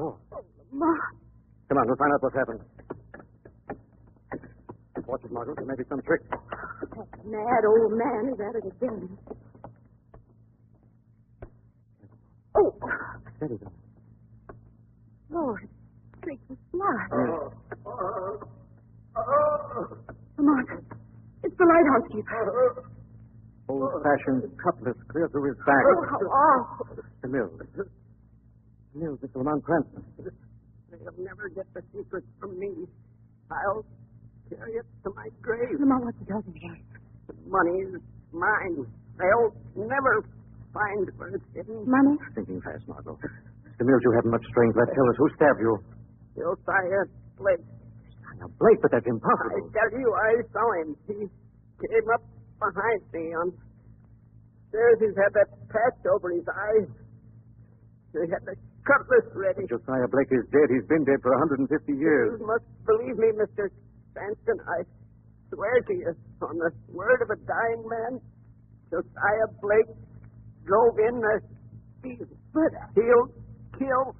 Oh. 0.00 0.16
Ma, 0.72 0.86
Come 1.68 1.78
on, 1.78 1.86
we'll 1.86 1.96
find 1.96 2.12
out 2.14 2.22
what's 2.22 2.36
happened. 2.36 2.60
Watch 5.06 5.20
it, 5.24 5.32
Margaret. 5.32 5.56
There 5.56 5.66
may 5.66 5.76
be 5.76 5.84
some 5.88 6.00
trick. 6.02 6.20
that 6.30 7.24
mad 7.24 7.64
old 7.66 7.92
man 7.92 8.32
is 8.32 8.40
at 8.40 8.56
it 8.56 8.64
again. 8.64 9.18
Oh, 12.56 12.72
Steady, 13.36 13.56
darling. 13.58 13.74
Lord, 15.30 15.68
streaks 16.18 16.42
of 16.50 16.56
blood. 16.72 17.08
Come 20.36 20.48
on. 20.48 20.64
It's 21.44 21.56
the 21.56 21.64
lighthouse 21.64 22.08
keeper. 22.12 22.84
Old-fashioned 24.28 24.58
cutlass 24.62 24.96
clear 25.08 25.28
through 25.28 25.48
his 25.48 25.58
back. 25.64 25.82
Oh, 25.88 26.04
how 26.08 26.20
awful. 26.28 26.86
Mr. 26.96 27.30
Mills. 27.30 27.60
Mills, 28.94 29.18
Mr. 29.20 29.36
Lamont 29.36 29.64
Cranston. 29.64 30.02
They'll 30.90 31.24
never 31.24 31.48
get 31.48 31.66
the 31.74 31.82
secret 31.94 32.24
from 32.40 32.58
me. 32.58 32.86
I'll 33.50 33.84
carry 34.48 34.72
it 34.72 34.86
to 35.04 35.10
my 35.14 35.28
grave. 35.40 35.78
Lamont, 35.80 36.04
what's 36.04 36.18
he 36.18 36.24
talking 36.26 36.52
about? 36.56 36.78
The 37.28 37.34
money's 37.48 38.00
mine. 38.32 38.86
They'll 39.18 39.52
never 39.76 40.24
find 40.72 41.08
where 41.16 41.28
it's 41.34 41.44
hidden. 41.54 41.84
Money? 41.88 42.16
Thinking 42.34 42.60
fast, 42.60 42.86
Margot. 42.88 43.16
Mr. 43.16 43.84
Mills, 43.86 44.02
you 44.04 44.12
haven't 44.16 44.30
much 44.32 44.44
strength 44.50 44.76
left. 44.76 44.92
Tell 44.94 45.08
us 45.08 45.16
who 45.18 45.28
stabbed 45.36 45.60
you. 45.60 45.78
Josiah 46.36 47.04
Blake. 47.38 47.64
Now, 48.38 48.46
Blake, 48.58 48.78
but 48.82 48.90
that's 48.92 49.06
impossible. 49.06 49.58
I 49.58 49.72
tell 49.74 49.90
you, 49.98 50.08
I 50.14 50.32
saw 50.54 50.66
him. 50.82 50.88
He 51.06 51.26
came 51.26 52.08
up 52.14 52.22
behind 52.58 53.02
me 53.12 53.34
on 53.34 53.50
stairs. 54.68 54.96
He's 55.00 55.16
had 55.16 55.32
that 55.34 55.48
patch 55.68 56.00
over 56.08 56.30
his 56.32 56.46
eyes. 56.48 56.88
He 58.12 58.24
had 58.30 58.44
the 58.44 58.56
cutlass 58.88 59.28
ready. 59.36 59.68
Josiah 59.68 60.08
Blake 60.08 60.32
is 60.32 60.44
dead. 60.48 60.68
He's 60.72 60.88
been 60.88 61.04
dead 61.04 61.20
for 61.20 61.32
150 61.36 61.68
years. 61.92 62.40
You 62.40 62.46
must 62.46 62.64
believe 62.88 63.16
me, 63.20 63.28
Mr. 63.36 63.68
Cranston. 64.16 64.58
I 64.64 64.84
swear 65.52 65.80
to 65.84 65.92
you, 65.92 66.12
on 66.42 66.56
the 66.56 66.72
word 66.88 67.20
of 67.20 67.28
a 67.30 67.38
dying 67.44 67.84
man, 67.84 68.20
Josiah 68.90 69.50
Blake 69.60 69.92
drove 70.64 70.96
in 70.98 71.20
the 71.20 71.36
field. 72.02 72.28
But 72.52 72.72
uh, 72.72 72.88
he'll 72.96 73.28
kill. 73.78 74.16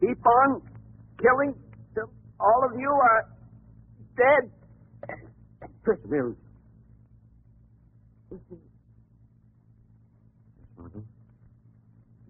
Keep 0.00 0.24
on 0.26 0.62
killing 1.20 1.54
till 1.94 2.10
all 2.40 2.64
of 2.64 2.78
you 2.78 2.90
are 2.90 3.28
dead. 4.16 4.50
Mr. 5.86 6.08
Mills. 6.08 6.36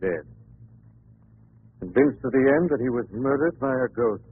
Dead. 0.03 0.27
Convinced 1.79 2.19
to 2.23 2.31
the 2.35 2.43
end 2.59 2.67
that 2.71 2.81
he 2.83 2.91
was 2.91 3.07
murdered 3.13 3.55
by 3.61 3.71
a 3.71 3.87
ghost. 3.95 4.27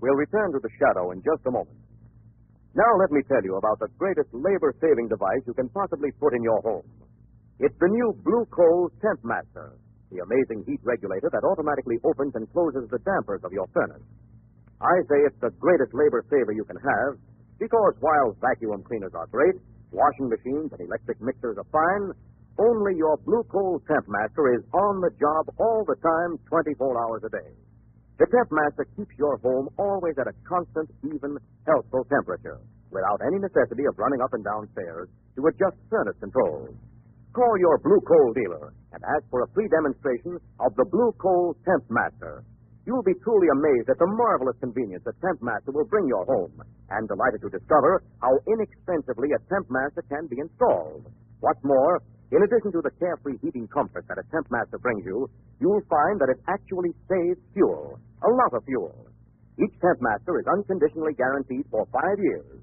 We'll 0.00 0.14
return 0.18 0.50
to 0.50 0.58
the 0.58 0.68
shadow 0.80 1.12
in 1.12 1.22
just 1.22 1.46
a 1.46 1.52
moment. 1.52 1.78
Now 2.74 2.90
let 2.98 3.12
me 3.12 3.22
tell 3.28 3.44
you 3.44 3.54
about 3.54 3.78
the 3.78 3.86
greatest 3.98 4.30
labor-saving 4.32 5.06
device 5.06 5.46
you 5.46 5.54
can 5.54 5.68
possibly 5.68 6.10
put 6.18 6.34
in 6.34 6.42
your 6.42 6.60
home. 6.62 6.82
It's 7.60 7.78
the 7.78 7.86
new 7.86 8.18
Blue 8.24 8.44
Coal 8.50 8.90
Temp 9.00 9.22
Master, 9.22 9.78
the 10.10 10.20
amazing 10.20 10.64
heat 10.66 10.80
regulator 10.84 11.30
that 11.32 11.46
automatically 11.46 11.96
opens 12.04 12.34
and 12.34 12.50
closes 12.52 12.88
the 12.90 13.00
dampers 13.04 13.40
of 13.44 13.52
your 13.52 13.68
furnace. 13.72 14.04
I 14.80 14.94
say 15.08 15.24
it's 15.24 15.40
the 15.40 15.54
greatest 15.56 15.94
labor 15.94 16.24
saver 16.28 16.52
you 16.52 16.64
can 16.64 16.76
have 16.76 17.16
because 17.58 17.94
while 18.00 18.36
vacuum 18.42 18.82
cleaners 18.84 19.14
are 19.14 19.30
great, 19.30 19.54
washing 19.94 20.28
machines 20.28 20.74
and 20.74 20.80
electric 20.82 21.20
mixers 21.22 21.56
are 21.56 21.70
fine, 21.70 22.12
only 22.58 22.94
your 22.94 23.16
Blue 23.26 23.42
Coal 23.50 23.82
Temp 23.86 24.06
Master 24.06 24.54
is 24.54 24.62
on 24.74 25.00
the 25.00 25.10
job 25.18 25.50
all 25.58 25.82
the 25.86 25.98
time, 25.98 26.38
24 26.46 26.76
hours 27.02 27.22
a 27.26 27.30
day. 27.30 27.50
The 28.18 28.30
Temp 28.30 28.50
Master 28.52 28.86
keeps 28.94 29.10
your 29.18 29.38
home 29.42 29.66
always 29.78 30.14
at 30.22 30.30
a 30.30 30.34
constant, 30.46 30.86
even, 31.02 31.34
healthful 31.66 32.06
temperature 32.06 32.62
without 32.94 33.18
any 33.26 33.42
necessity 33.42 33.82
of 33.90 33.98
running 33.98 34.22
up 34.22 34.30
and 34.34 34.44
down 34.46 34.70
stairs 34.70 35.10
to 35.34 35.42
adjust 35.50 35.74
furnace 35.90 36.14
controls. 36.22 36.70
Call 37.34 37.58
your 37.58 37.78
Blue 37.82 37.98
Coal 38.06 38.30
dealer 38.38 38.70
and 38.94 39.02
ask 39.10 39.26
for 39.28 39.42
a 39.42 39.50
free 39.50 39.66
demonstration 39.66 40.38
of 40.62 40.70
the 40.78 40.86
Blue 40.86 41.10
Coal 41.18 41.58
Temp 41.66 41.82
Master. 41.90 42.46
You'll 42.86 43.02
be 43.02 43.18
truly 43.26 43.48
amazed 43.50 43.90
at 43.90 43.98
the 43.98 44.06
marvelous 44.06 44.54
convenience 44.62 45.02
a 45.08 45.14
Temp 45.18 45.42
Master 45.42 45.74
will 45.74 45.88
bring 45.90 46.06
your 46.06 46.22
home 46.24 46.62
and 46.94 47.08
delighted 47.10 47.42
to 47.42 47.50
discover 47.50 48.04
how 48.22 48.38
inexpensively 48.46 49.34
a 49.34 49.40
Temp 49.50 49.66
Master 49.66 50.04
can 50.06 50.28
be 50.30 50.38
installed. 50.38 51.10
What's 51.40 51.64
more, 51.64 52.04
in 52.30 52.44
addition 52.44 52.70
to 52.76 52.84
the 52.84 52.94
carefree 53.00 53.40
heating 53.42 53.66
comfort 53.72 54.04
that 54.06 54.20
a 54.20 54.26
Temp 54.30 54.46
Master 54.52 54.78
brings 54.78 55.02
you, 55.02 55.26
you'll 55.58 55.84
find 55.90 56.20
that 56.20 56.30
it 56.30 56.40
actually 56.46 56.92
saves 57.08 57.40
fuel, 57.56 57.98
a 58.22 58.30
lot 58.30 58.52
of 58.52 58.62
fuel. 58.68 58.94
Each 59.58 59.74
Temp 59.80 59.98
Master 60.04 60.38
is 60.38 60.46
unconditionally 60.46 61.16
guaranteed 61.16 61.64
for 61.72 61.88
five 61.88 62.18
years. 62.20 62.60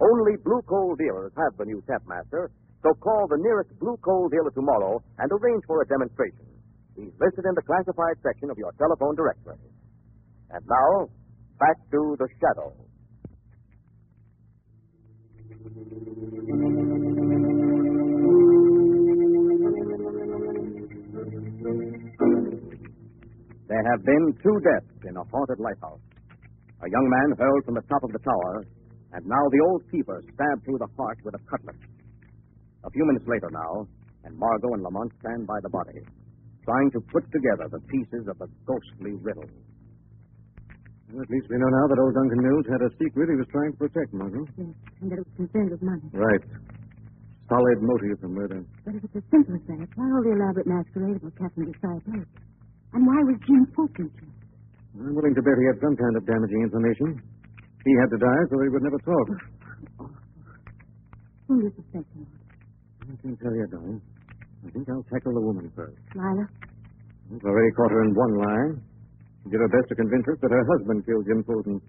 Only 0.00 0.40
Blue 0.42 0.62
Coal 0.64 0.96
dealers 0.96 1.32
have 1.36 1.58
the 1.58 1.66
new 1.66 1.82
Temp 1.84 2.08
Master, 2.08 2.50
so 2.82 2.94
call 3.02 3.26
the 3.26 3.38
nearest 3.42 3.70
Blue 3.80 3.96
Coal 4.04 4.28
dealer 4.28 4.50
tomorrow 4.54 5.02
and 5.18 5.30
arrange 5.32 5.64
for 5.66 5.82
a 5.82 5.86
demonstration. 5.86 6.46
He's 6.94 7.14
listed 7.18 7.44
in 7.46 7.54
the 7.54 7.62
classified 7.62 8.16
section 8.22 8.50
of 8.50 8.58
your 8.58 8.72
telephone 8.78 9.14
directory. 9.14 9.58
And 10.50 10.62
now, 10.66 11.10
back 11.58 11.76
to 11.90 12.16
the 12.18 12.28
shadow. 12.38 12.72
There 23.68 23.84
have 23.90 24.04
been 24.04 24.34
two 24.42 24.58
deaths 24.64 25.06
in 25.06 25.16
a 25.16 25.24
haunted 25.30 25.60
lighthouse. 25.60 26.00
A 26.80 26.88
young 26.88 27.10
man 27.10 27.36
hurled 27.38 27.64
from 27.64 27.74
the 27.74 27.82
top 27.82 28.02
of 28.02 28.12
the 28.12 28.18
tower, 28.20 28.64
and 29.12 29.26
now 29.26 29.44
the 29.50 29.60
old 29.68 29.82
keeper 29.90 30.22
stabbed 30.34 30.64
through 30.64 30.78
the 30.78 30.88
heart 30.96 31.18
with 31.24 31.34
a 31.34 31.38
cutlass. 31.50 31.76
A 32.88 32.90
few 32.96 33.04
minutes 33.04 33.28
later 33.28 33.52
now, 33.52 33.84
and 34.24 34.32
Margot 34.40 34.72
and 34.72 34.80
Lamont 34.80 35.12
stand 35.20 35.44
by 35.44 35.60
the 35.60 35.68
body, 35.68 36.00
trying 36.64 36.88
to 36.96 37.04
put 37.12 37.20
together 37.28 37.68
the 37.68 37.84
pieces 37.84 38.24
of 38.24 38.40
the 38.40 38.48
ghostly 38.64 39.12
riddle. 39.20 39.44
Well, 41.12 41.20
at 41.20 41.28
least 41.28 41.52
we 41.52 41.60
know 41.60 41.68
now 41.68 41.84
that 41.84 42.00
old 42.00 42.16
Duncan 42.16 42.40
Mills 42.40 42.64
had 42.64 42.80
a 42.80 42.88
secret 42.96 43.28
he 43.28 43.36
was 43.36 43.44
trying 43.52 43.76
to 43.76 43.78
protect, 43.84 44.08
Margot. 44.16 44.40
Yes, 44.56 44.72
and 45.04 45.12
that 45.12 45.20
it 45.20 45.24
was 45.28 45.36
concerned 45.36 45.68
with 45.76 45.84
money. 45.84 46.08
Right. 46.16 46.40
Solid 47.52 47.78
motive 47.84 48.16
for 48.24 48.32
murder. 48.32 48.64
But 48.88 48.96
if 48.96 49.04
it's 49.04 49.20
as 49.20 49.26
simple 49.28 49.60
as 49.60 49.64
that, 49.68 49.88
why 49.92 50.08
all 50.08 50.24
the 50.24 50.32
elaborate 50.32 50.68
masquerade 50.68 51.20
about 51.20 51.36
Captain 51.36 51.68
Josiah 51.68 52.00
Blake? 52.08 52.32
And 52.96 53.04
why 53.04 53.20
was 53.20 53.36
Jim 53.44 53.68
Fulton 53.76 54.08
killed? 54.16 54.32
I'm 54.96 55.12
willing 55.12 55.36
to 55.36 55.44
bet 55.44 55.60
he 55.60 55.66
had 55.68 55.76
some 55.84 55.92
kind 55.92 56.16
of 56.16 56.24
damaging 56.24 56.64
information. 56.64 57.20
He 57.84 57.92
had 58.00 58.08
to 58.16 58.18
die 58.20 58.42
so 58.48 58.56
he 58.64 58.72
would 58.72 58.84
never 58.84 59.00
talk. 59.04 59.28
Whom 61.48 61.60
do 61.60 61.68
you 61.68 61.72
suspect, 61.76 62.08
Lamont? 62.16 62.37
I 63.08 63.16
can't 63.24 63.38
tell 63.40 63.54
you, 63.56 63.66
darling. 63.72 64.00
I 64.66 64.70
think 64.70 64.84
I'll 64.90 65.06
tackle 65.08 65.32
the 65.32 65.40
woman 65.40 65.72
first. 65.74 65.96
Lila? 66.14 66.44
We've 67.30 67.44
already 67.44 67.72
caught 67.72 67.90
her 67.90 68.02
in 68.04 68.12
one 68.12 68.34
lie. 68.36 68.68
She 69.44 69.50
did 69.50 69.60
her 69.60 69.68
best 69.72 69.88
to 69.88 69.94
convince 69.96 70.28
us 70.28 70.36
that 70.42 70.50
her 70.52 70.64
husband 70.76 71.06
killed 71.06 71.24
Jim 71.24 71.40
Fulton. 71.44 71.80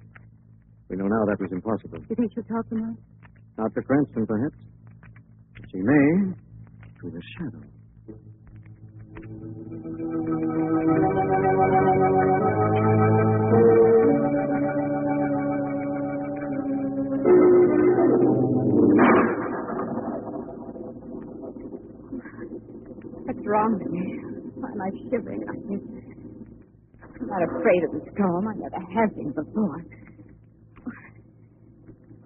We 0.89 0.95
know 0.95 1.07
now 1.07 1.23
that 1.27 1.37
was 1.39 1.51
impossible. 1.51 1.99
You 2.07 2.15
think 2.15 2.31
she'll 2.33 2.43
talk, 2.47 2.65
Lamont? 2.71 2.99
Not 3.57 3.73
to 3.75 3.81
Cranston, 3.83 4.25
perhaps. 4.25 4.55
But 5.59 5.65
she 5.71 5.79
may 5.83 6.07
through 6.99 7.11
the 7.11 7.23
shadow. 7.35 7.63
Why 24.89 24.97
am 24.97 25.05
I 25.05 25.09
shivering 25.09 25.43
like 25.45 25.63
this? 25.69 25.83
I'm 27.21 27.27
not 27.27 27.43
afraid 27.45 27.81
of 27.85 27.91
the 27.93 28.01
storm. 28.13 28.47
I 28.47 28.53
never 28.57 28.81
have 28.81 29.11
been 29.15 29.31
before. 29.37 29.85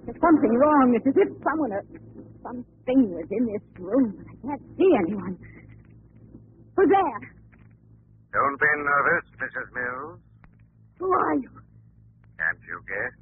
There's 0.06 0.20
something 0.22 0.54
wrong. 0.56 0.94
It's 0.96 1.08
as 1.08 1.16
if 1.18 1.30
someone 1.44 1.72
or 1.72 1.84
something 2.44 3.00
was 3.12 3.28
in 3.32 3.44
this 3.52 3.64
room, 3.80 4.16
I 4.20 4.36
can't 4.48 4.62
see 4.78 4.92
anyone. 5.00 5.36
Who's 6.76 6.90
there? 6.92 7.20
Don't 8.32 8.60
be 8.60 8.72
nervous, 8.84 9.26
Mrs. 9.40 9.68
Mills. 9.76 10.20
Who 11.00 11.12
are 11.12 11.36
you? 11.36 11.52
Can't 12.40 12.60
you 12.68 12.80
guess? 12.88 13.14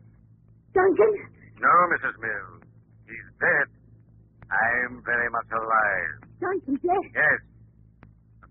Duncan? 0.74 1.14
No, 1.62 1.74
Mrs. 1.94 2.16
Mills. 2.22 2.62
He's 3.06 3.30
dead. 3.40 3.68
I'm 4.50 5.02
very 5.06 5.30
much 5.30 5.50
alive. 5.54 6.30
Duncan 6.42 6.76
dead? 6.82 7.06
Yes. 7.14 7.40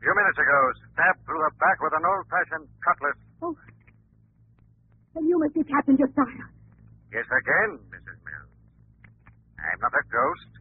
A 0.01 0.03
few 0.03 0.17
minutes 0.17 0.41
ago, 0.41 0.59
stabbed 0.97 1.21
through 1.29 1.45
the 1.45 1.53
back 1.61 1.77
with 1.85 1.93
an 1.93 2.01
old-fashioned 2.09 2.65
cutlass. 2.81 3.21
Oh. 3.45 3.53
Then 5.13 5.29
you 5.29 5.37
must 5.37 5.53
be 5.53 5.61
Captain 5.69 5.93
Josiah. 6.01 6.49
Yes, 7.13 7.29
again, 7.29 7.77
Mrs. 7.93 8.17
Mills. 8.25 8.49
I'm 9.61 9.77
not 9.85 9.93
a 9.93 10.01
ghost. 10.09 10.53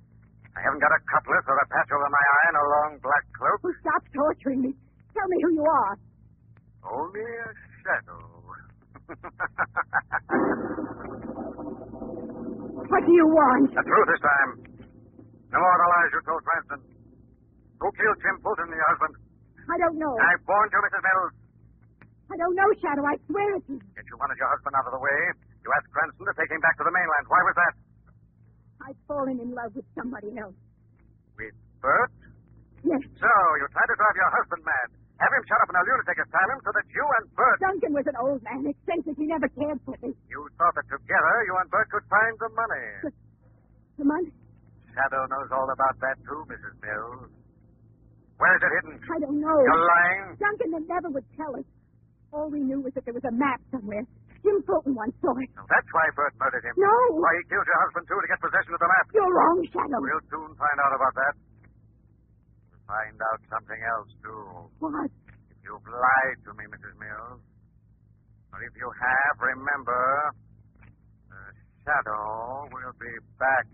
I 0.52 0.60
haven't 0.60 0.84
got 0.84 0.92
a 0.92 1.00
cutlass 1.08 1.48
or 1.48 1.56
a 1.56 1.68
patch 1.72 1.88
over 1.88 2.04
my 2.12 2.20
eye 2.20 2.46
and 2.52 2.58
a 2.60 2.68
long 2.68 2.92
black 3.00 3.24
cloak. 3.32 3.64
Oh, 3.64 3.72
stop 3.80 4.04
torturing 4.12 4.60
me. 4.60 4.76
Tell 5.16 5.32
me 5.32 5.40
who 5.40 5.56
you 5.56 5.64
are. 5.64 5.96
Only 6.84 7.24
a 7.24 7.48
shadow. 7.80 8.44
What 12.90 13.06
do 13.06 13.14
you 13.14 13.28
want? 13.30 13.70
the 13.70 13.86
truth 13.86 14.08
this 14.10 14.18
time. 14.20 14.52
No 15.54 15.62
more 15.62 15.78
lies 15.78 16.10
you 16.10 16.22
told 16.26 16.42
Cranston. 16.42 16.82
Who 17.80 17.88
killed 17.94 18.18
Jim 18.18 18.42
Fulton, 18.42 18.66
your 18.66 18.82
husband? 18.90 19.14
I 19.70 19.76
don't 19.78 19.98
know. 20.02 20.14
I've 20.18 20.44
warned 20.50 20.72
you, 20.74 20.82
Mrs. 20.82 21.04
Mills. 21.06 21.34
I 22.30 22.36
don't 22.38 22.56
know, 22.58 22.70
Shadow. 22.82 23.06
I 23.06 23.16
swear 23.30 23.50
it. 23.58 23.66
Yet 23.70 24.06
you 24.06 24.16
wanted 24.18 24.38
your 24.38 24.50
husband 24.50 24.74
out 24.78 24.86
of 24.86 24.94
the 24.94 25.02
way. 25.02 25.20
You 25.66 25.70
asked 25.78 25.90
Cranston 25.94 26.26
to 26.26 26.34
take 26.38 26.50
him 26.50 26.62
back 26.62 26.78
to 26.78 26.86
the 26.86 26.94
mainland. 26.94 27.26
Why 27.30 27.42
was 27.46 27.56
that? 27.58 27.74
I've 28.86 29.02
fallen 29.10 29.38
in 29.42 29.50
love 29.54 29.74
with 29.74 29.86
somebody 29.98 30.34
else. 30.38 30.58
With 31.38 31.54
Bert? 31.82 32.14
Yes. 32.86 33.02
So, 33.18 33.32
you 33.60 33.66
tried 33.74 33.90
to 33.92 33.98
drive 33.98 34.16
your 34.18 34.32
husband 34.34 34.62
mad. 34.66 34.88
Have 35.20 35.34
him 35.36 35.44
shut 35.52 35.60
up 35.60 35.70
in 35.74 35.76
a 35.76 35.84
lunatic 35.84 36.18
asylum 36.24 36.58
so 36.64 36.72
that 36.72 36.86
you 36.96 37.04
and 37.20 37.26
Bert. 37.36 37.58
Duncan 37.60 37.92
was 37.92 38.08
an 38.08 38.18
old 38.24 38.40
man, 38.46 38.64
eccentric. 38.72 39.20
He 39.20 39.28
never 39.28 39.50
cared 39.52 39.80
for 39.84 39.98
me. 40.00 40.16
You 40.32 40.48
thought 40.56 40.74
that 40.80 40.88
together 40.88 41.36
you 41.50 41.54
and 41.60 41.68
Bert 41.70 41.90
could 41.92 42.08
find 42.08 42.34
the 42.40 42.50
money. 42.56 42.88
The 44.00 44.06
money? 44.08 44.32
Shadow 44.96 45.28
knows 45.28 45.50
all 45.52 45.68
about 45.68 45.98
that, 46.00 46.16
too, 46.24 46.40
Mrs. 46.48 46.76
Mills. 46.80 47.30
Where 48.40 48.54
is 48.56 48.62
it 48.64 48.72
hidden? 48.80 48.94
I 49.04 49.18
don't 49.20 49.40
know. 49.44 49.58
You're 49.60 49.84
lying. 49.84 50.40
Duncan 50.40 50.72
never 50.88 51.12
would 51.12 51.28
tell 51.36 51.52
us. 51.60 51.68
All 52.32 52.48
we 52.48 52.64
knew 52.64 52.80
was 52.80 52.96
that 52.96 53.04
there 53.04 53.14
was 53.14 53.26
a 53.28 53.36
map 53.36 53.60
somewhere. 53.68 54.08
Jim 54.40 54.64
Fulton 54.64 54.96
once 54.96 55.12
saw 55.20 55.36
it. 55.44 55.52
So 55.52 55.60
that's 55.68 55.90
why 55.92 56.08
Bert 56.16 56.32
murdered 56.40 56.64
him. 56.64 56.72
No. 56.80 56.96
Why 57.20 57.36
he 57.36 57.44
killed 57.52 57.68
your 57.68 57.80
husband, 57.84 58.08
too, 58.08 58.16
to 58.16 58.28
get 58.32 58.40
possession 58.40 58.72
of 58.72 58.80
the 58.80 58.88
map. 58.88 59.06
You're 59.12 59.28
wrong, 59.36 59.60
Shadow. 59.68 60.00
We'll 60.00 60.24
soon 60.32 60.52
find 60.56 60.78
out 60.80 60.94
about 60.96 61.14
that. 61.20 61.34
We'll 62.72 62.86
find 62.88 63.18
out 63.20 63.40
something 63.52 63.82
else, 63.84 64.12
too. 64.24 64.72
What? 64.80 65.12
If 65.52 65.60
you've 65.60 65.84
lied 65.92 66.40
to 66.48 66.52
me, 66.56 66.64
Mrs. 66.72 66.96
Mills, 66.96 67.44
or 68.56 68.60
if 68.64 68.72
you 68.80 68.88
have, 68.88 69.36
remember, 69.44 70.00
the 71.28 71.42
shadow 71.84 72.72
will 72.72 72.96
be 72.96 73.12
back. 73.36 73.68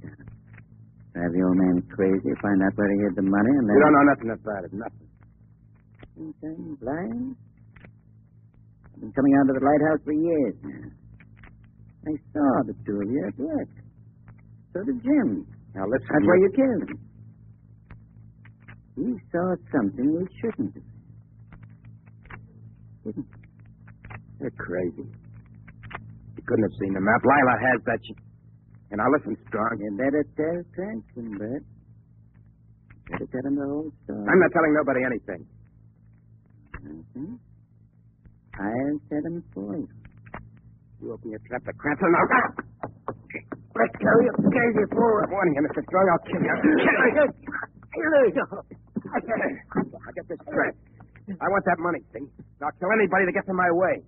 you. 0.00 0.10
Drive 1.12 1.32
the 1.32 1.42
old 1.44 1.58
man 1.60 1.82
crazy, 1.92 2.32
find 2.40 2.62
out 2.64 2.72
where 2.74 2.88
he 2.88 2.98
hid 3.04 3.14
the 3.16 3.26
money, 3.28 3.52
and 3.60 3.68
then... 3.68 3.76
You 3.76 3.82
don't 3.84 3.92
know 3.92 4.08
nothing 4.08 4.30
about 4.32 4.64
it, 4.64 4.72
nothing. 4.72 5.08
Think 6.16 6.36
I'm 6.40 6.76
blind? 6.80 7.36
I've 8.94 9.00
been 9.00 9.12
coming 9.12 9.34
out 9.36 9.46
to 9.48 9.54
the 9.60 9.64
lighthouse 9.64 10.00
for 10.04 10.12
years 10.16 10.56
now. 10.64 10.88
I 12.04 12.12
saw 12.32 12.48
the 12.66 12.74
two 12.84 12.98
of 12.98 13.08
you 13.08 13.24
at 13.28 13.38
work. 13.38 13.70
So 14.72 14.82
did 14.84 15.02
Jim. 15.04 15.46
Now, 15.74 15.84
listen. 15.86 16.08
That's 16.10 16.26
why 16.26 16.38
you 16.40 16.50
killed 16.56 16.82
him. 16.88 16.98
He 18.96 19.08
saw 19.30 19.54
something 19.70 20.06
we 20.16 20.26
shouldn't 20.40 20.74
have. 20.74 20.88
Didn't 23.04 23.26
he? 23.26 23.36
You're 24.40 24.50
crazy. 24.58 25.06
You 25.06 26.42
couldn't 26.44 26.64
have 26.64 26.76
seen 26.80 26.92
the 26.92 27.00
map. 27.00 27.22
Lila 27.22 27.56
has 27.60 27.80
that. 27.86 28.00
She... 28.04 28.14
And 28.92 29.00
now 29.00 29.08
listen, 29.08 29.32
Strong. 29.48 29.80
You 29.80 29.88
better 29.96 30.20
tell 30.36 30.60
Cranston, 30.76 31.38
Bert. 31.40 31.64
Better 33.08 33.24
tell 33.32 33.44
him 33.48 33.56
the 33.56 33.64
whole 33.64 33.88
story. 34.04 34.20
I'm 34.28 34.36
not 34.38 34.52
telling 34.52 34.72
nobody 34.76 35.00
anything. 35.08 35.42
Mhm. 36.76 37.38
I'll 38.60 38.98
tell 39.08 39.24
him 39.24 39.40
for 39.56 39.76
you. 39.80 39.88
You 41.00 41.12
open 41.16 41.30
your 41.32 41.40
trap 41.48 41.64
to 41.64 41.72
Cranston. 41.72 42.12
Now. 42.12 42.28
Let 43.74 43.88
go, 43.96 44.12
you 44.20 44.32
crazy 44.52 44.84
fool. 44.92 45.24
I'm 45.24 45.30
warning 45.32 45.54
you, 45.56 45.62
Mr. 45.64 45.80
Strong. 45.88 46.06
I'll 46.12 46.24
kill 46.28 46.42
you. 46.44 46.52
I 49.12 50.10
get 50.12 50.28
this 50.28 50.38
straight. 50.44 50.76
I 51.40 51.48
want 51.48 51.64
that 51.64 51.78
money, 51.78 52.00
see? 52.12 52.28
I'll 52.60 52.72
kill 52.76 52.92
anybody 52.92 53.24
that 53.24 53.32
gets 53.32 53.48
in 53.48 53.56
my 53.56 53.70
way. 53.72 54.04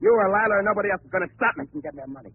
You 0.00 0.10
or 0.10 0.26
Lila 0.28 0.58
or 0.58 0.62
nobody 0.62 0.90
else 0.90 1.02
is 1.04 1.10
going 1.10 1.22
to 1.28 1.32
stop 1.36 1.56
me 1.56 1.66
from 1.70 1.80
getting 1.80 2.00
that 2.02 2.08
money. 2.10 2.32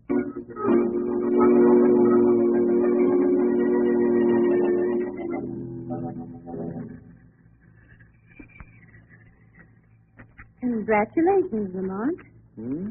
Congratulations, 10.61 11.71
Lamont. 11.75 12.19
Hmm? 12.55 12.87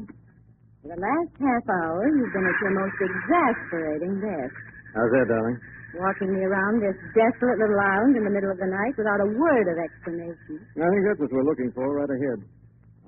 For 0.81 0.89
the 0.95 0.99
last 0.99 1.33
half 1.37 1.65
hour, 1.83 2.01
you've 2.07 2.33
been 2.33 2.47
at 2.47 2.57
your 2.63 2.73
most 2.81 2.97
exasperating 2.97 4.13
best. 4.23 4.55
How's 4.95 5.11
that, 5.11 5.27
darling? 5.29 5.57
Walking 5.99 6.29
me 6.33 6.41
around 6.45 6.81
this 6.81 6.95
desolate 7.17 7.57
little 7.61 7.77
island 7.81 8.13
in 8.17 8.23
the 8.23 8.33
middle 8.33 8.49
of 8.53 8.57
the 8.61 8.69
night 8.69 8.93
without 8.97 9.19
a 9.21 9.29
word 9.29 9.65
of 9.69 9.77
explanation. 9.81 10.61
I 10.77 10.85
think 10.87 11.01
that's 11.05 11.19
what 11.21 11.29
we're 11.33 11.45
looking 11.45 11.69
for 11.73 11.85
right 11.97 12.09
ahead 12.09 12.39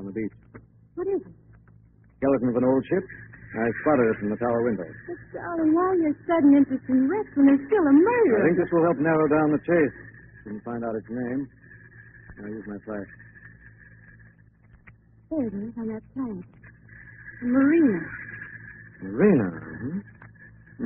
on 0.02 0.04
the 0.10 0.14
beach. 0.14 0.34
What 0.98 1.08
is 1.08 1.22
it? 1.22 1.36
Skeleton 2.18 2.50
of 2.54 2.58
an 2.58 2.66
old 2.66 2.84
ship. 2.90 3.06
I 3.52 3.68
spotted 3.84 4.08
it 4.14 4.18
from 4.24 4.30
the 4.32 4.40
tower 4.40 4.62
window. 4.64 4.88
But, 4.88 5.20
darling, 5.36 5.72
why 5.76 5.92
your 6.00 6.16
sudden 6.26 6.56
interest 6.56 6.86
in 6.88 7.06
wrecks 7.10 7.34
when 7.36 7.50
there's 7.52 7.66
still 7.68 7.86
a 7.86 7.96
murder? 7.96 8.36
I 8.40 8.44
think 8.48 8.58
this 8.64 8.72
will 8.72 8.86
help 8.88 9.00
narrow 9.02 9.28
down 9.28 9.48
the 9.52 9.62
chase. 9.66 9.96
Didn't 10.48 10.64
find 10.64 10.82
out 10.86 10.96
its 10.96 11.10
name. 11.12 11.42
I'll 12.42 12.50
use 12.50 12.66
my 12.68 12.80
flash. 12.88 13.10
There 15.32 15.48
it 15.48 15.56
is 15.56 15.72
on 15.80 15.88
that 15.88 16.04
planet. 16.12 16.44
The 17.40 17.48
marina. 17.48 18.00
Marina, 19.00 19.48
hmm? 19.80 20.00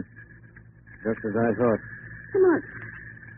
Just 1.02 1.22
as 1.26 1.34
I 1.34 1.50
thought. 1.58 1.82
Come 2.30 2.46
on. 2.46 2.62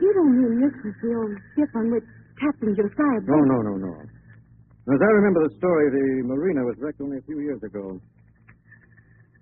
You 0.04 0.12
don't 0.14 0.36
mean 0.36 0.60
this 0.60 0.76
was 0.84 0.96
the 1.00 1.12
old 1.16 1.32
ship 1.56 1.72
on 1.80 1.96
which 1.96 2.04
Captain 2.44 2.76
Josiah... 2.76 3.24
No, 3.24 3.40
no, 3.40 3.58
no, 3.72 3.74
no. 3.88 3.94
As 4.04 5.00
I 5.00 5.12
remember 5.16 5.48
the 5.48 5.56
story, 5.58 5.90
the 5.96 6.28
Marina 6.28 6.62
was 6.68 6.76
wrecked 6.80 7.00
only 7.00 7.18
a 7.18 7.26
few 7.26 7.40
years 7.40 7.64
ago. 7.64 8.00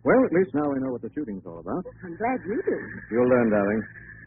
Well, 0.06 0.22
at 0.22 0.34
least 0.38 0.54
now 0.54 0.70
we 0.70 0.80
know 0.80 0.94
what 0.94 1.02
the 1.02 1.10
shooting's 1.18 1.44
all 1.46 1.60
about. 1.66 1.82
I'm 2.06 2.16
glad 2.16 2.46
you 2.46 2.62
do. 2.62 2.78
You'll 3.10 3.30
learn, 3.30 3.50
darling. 3.50 3.82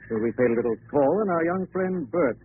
till 0.09 0.19
we 0.19 0.33
paid 0.33 0.51
a 0.51 0.57
little 0.59 0.77
call 0.91 1.23
on 1.23 1.31
our 1.31 1.45
young 1.45 1.67
friend 1.71 2.11
Bert. 2.11 2.39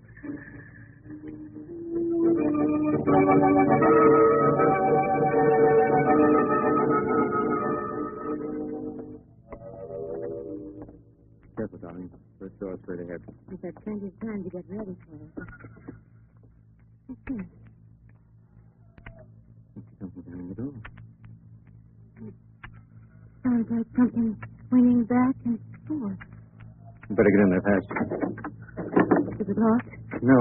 First 12.53 12.59
door 12.59 12.77
straight 12.83 12.99
ahead. 13.01 13.21
We've 13.49 13.61
had 13.63 13.75
plenty 13.83 14.07
of 14.07 14.19
time 14.21 14.43
to 14.43 14.49
get 14.49 14.65
ready 14.69 14.95
for 15.09 15.15
it. 15.15 15.47
What's 17.07 17.21
this? 17.27 17.45
Something 19.99 20.21
behind 20.21 20.51
the 20.51 20.55
door. 20.61 20.73
Sounds 23.43 23.67
like 23.71 23.87
something 23.97 24.37
swinging 24.69 25.03
back 25.05 25.35
and 25.45 25.59
forth. 25.87 26.17
Better 27.09 27.31
get 27.31 27.41
in 27.41 27.49
there 27.49 27.61
fast. 27.65 27.87
Is 29.41 29.47
it 29.49 29.57
locked? 29.57 29.89
No. 30.21 30.37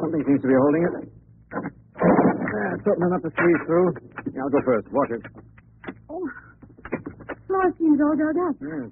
Something 0.00 0.24
seems 0.26 0.42
to 0.42 0.48
be 0.48 0.54
holding 0.58 0.82
it. 0.82 0.94
Ah, 1.54 2.74
it's 2.74 2.86
opening 2.90 3.12
up 3.14 3.22
the 3.22 3.30
squeeze 3.30 3.62
through. 3.66 3.94
Yeah, 4.34 4.42
I'll 4.42 4.50
go 4.50 4.60
first. 4.64 4.88
Watch 4.90 5.10
it. 5.10 5.22
Oh, 6.10 6.28
floor 7.46 7.72
seems 7.78 8.00
all 8.00 8.16
dug 8.16 8.36
up. 8.48 8.56
Yes. 8.60 8.90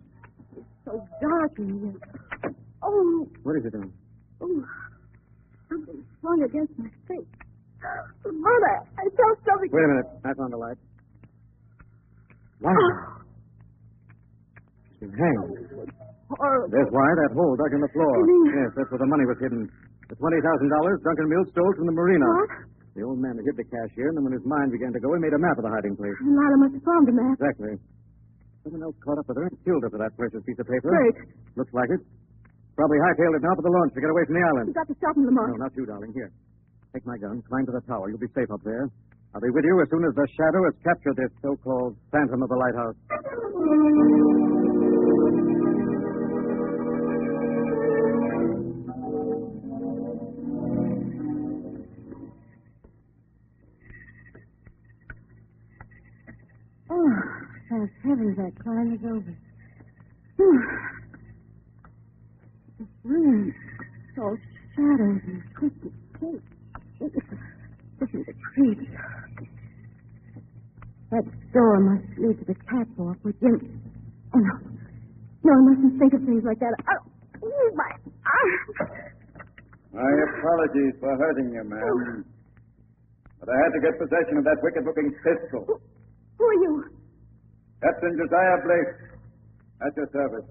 So 0.84 1.06
dark 1.20 1.58
in 1.58 1.80
here. 1.80 2.11
Oh, 2.82 3.28
What 3.42 3.56
is 3.56 3.64
it 3.64 3.72
doing? 3.72 3.92
oh, 4.42 4.64
something 5.68 6.04
swung 6.20 6.42
against 6.42 6.74
my 6.78 6.90
face. 7.08 7.26
Mother, 8.26 8.74
I 8.98 9.04
felt 9.16 9.38
something. 9.46 9.70
Wait 9.70 9.84
a 9.84 9.88
minute. 9.90 10.08
I 10.24 10.30
found 10.34 10.52
the 10.52 10.58
light. 10.60 10.78
Wow. 12.62 12.70
Oh. 12.70 13.22
She's 14.98 15.10
been 15.10 15.18
hanged. 15.18 15.90
Horrible. 16.30 16.68
There's 16.70 16.90
why 16.94 17.08
that 17.26 17.30
hole 17.34 17.54
dug 17.58 17.74
in 17.74 17.80
the 17.82 17.90
floor. 17.92 18.14
Yes, 18.54 18.70
that's 18.78 18.90
where 18.90 19.02
the 19.02 19.10
money 19.10 19.26
was 19.26 19.36
hidden. 19.42 19.66
The 20.08 20.16
$20,000 20.16 20.40
Duncan 21.02 21.28
Mills 21.28 21.48
stole 21.50 21.72
from 21.76 21.86
the 21.86 21.96
marina. 21.96 22.24
What? 22.26 22.50
The 22.94 23.02
old 23.02 23.18
man 23.18 23.34
hid 23.40 23.56
the 23.56 23.64
cash 23.66 23.90
here, 23.96 24.08
and 24.12 24.16
then 24.16 24.24
when 24.24 24.32
his 24.36 24.44
mind 24.44 24.70
began 24.70 24.92
to 24.92 25.00
go, 25.00 25.12
he 25.16 25.20
made 25.20 25.32
a 25.32 25.40
map 25.40 25.56
of 25.58 25.64
the 25.64 25.72
hiding 25.72 25.96
place. 25.96 26.14
Lila 26.22 26.56
must 26.60 26.74
have 26.76 26.84
found 26.84 27.08
the 27.08 27.16
map. 27.16 27.34
Exactly. 27.40 27.74
Someone 28.62 28.82
else 28.84 28.94
caught 29.02 29.18
up 29.18 29.26
with 29.26 29.36
her 29.42 29.48
and 29.48 29.56
killed 29.64 29.82
her 29.82 29.90
for 29.90 29.98
that 29.98 30.12
precious 30.14 30.44
piece 30.46 30.60
of 30.60 30.68
paper. 30.68 30.92
Bert, 30.92 31.16
Looks 31.56 31.72
like 31.74 31.90
it. 31.90 32.00
Probably 32.76 32.98
hightailed 33.04 33.36
it 33.36 33.42
now 33.44 33.54
for 33.54 33.62
the 33.62 33.70
launch 33.72 33.92
to 33.94 34.00
get 34.00 34.10
away 34.10 34.24
from 34.24 34.34
the 34.40 34.44
island. 34.48 34.66
you've 34.72 34.80
got 34.80 34.88
to 34.88 34.96
stop 34.96 35.16
him, 35.16 35.26
Lamont. 35.28 35.48
No, 35.52 35.56
not 35.60 35.72
you, 35.76 35.84
darling. 35.84 36.12
Here. 36.14 36.32
Take 36.92 37.06
my 37.06 37.18
gun. 37.18 37.42
Climb 37.48 37.66
to 37.66 37.72
the 37.72 37.84
tower. 37.84 38.08
You'll 38.08 38.18
be 38.20 38.32
safe 38.34 38.50
up 38.50 38.60
there. 38.64 38.88
I'll 39.34 39.40
be 39.40 39.48
with 39.48 39.64
you 39.64 39.80
as 39.80 39.88
soon 39.88 40.04
as 40.04 40.14
the 40.14 40.26
shadow 40.36 40.60
has 40.64 40.74
captured 40.84 41.16
this 41.16 41.32
so-called 41.40 41.96
phantom 42.12 42.42
of 42.42 42.48
the 42.48 42.56
lighthouse. 42.56 42.96
Oh, 56.90 57.10
thank 57.70 57.90
heavens 58.04 58.36
that 58.36 58.52
climb 58.62 58.92
is 58.92 59.00
over. 59.04 59.36
This 63.02 63.10
room, 63.10 63.54
all 64.18 64.36
shadows 64.74 65.20
and 65.26 65.42
twisted 65.58 65.92
shapes. 66.20 66.46
Listen 67.00 67.38
to 67.98 68.24
the 68.26 68.34
creaks. 68.54 68.90
That 71.10 71.24
door 71.52 71.80
must 71.80 72.18
lead 72.18 72.38
to 72.38 72.44
the 72.46 72.54
catwalk 72.70 73.18
where 73.22 73.34
Jim... 73.42 73.82
Oh, 74.34 74.38
no. 74.38 74.54
No, 75.44 75.52
I 75.52 75.60
mustn't 75.74 75.98
think 75.98 76.14
of 76.14 76.22
things 76.24 76.44
like 76.46 76.58
that. 76.60 76.72
Oh, 76.88 77.46
ooh, 77.46 77.70
my 77.74 77.90
arm. 77.90 78.60
My 79.92 80.12
apologies 80.30 80.94
for 81.00 81.10
hurting 81.18 81.52
you, 81.52 81.64
ma'am. 81.64 82.24
But 83.40 83.48
I 83.50 83.56
had 83.66 83.72
to 83.74 83.80
get 83.82 83.98
possession 83.98 84.38
of 84.38 84.44
that 84.44 84.62
wicked-looking 84.62 85.10
pistol. 85.26 85.82
Who 86.38 86.44
are 86.46 86.54
you? 86.54 86.84
Captain 87.82 88.16
Josiah 88.16 88.62
Blake, 88.64 88.94
at 89.82 89.92
your 89.98 90.08
service. 90.14 90.46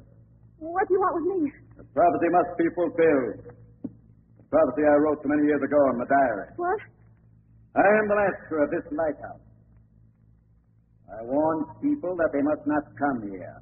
What 0.62 0.86
do 0.86 0.94
you 0.94 1.02
want 1.02 1.16
with 1.18 1.28
me? 1.34 1.40
The 1.74 1.86
prophecy 1.90 2.30
must 2.30 2.54
be 2.54 2.68
fulfilled. 2.78 3.50
The 3.50 4.46
prophecy 4.54 4.86
I 4.86 4.96
wrote 5.02 5.18
so 5.26 5.30
many 5.34 5.50
years 5.50 5.58
ago 5.66 5.80
in 5.90 5.98
my 5.98 6.06
diary. 6.06 6.48
What? 6.62 6.82
I 7.74 7.88
am 7.98 8.06
the 8.06 8.18
master 8.22 8.58
of 8.62 8.70
this 8.70 8.86
lighthouse. 8.94 9.42
I 11.10 11.26
warned 11.26 11.66
people 11.82 12.14
that 12.14 12.30
they 12.30 12.46
must 12.46 12.62
not 12.70 12.86
come 12.94 13.26
here. 13.26 13.58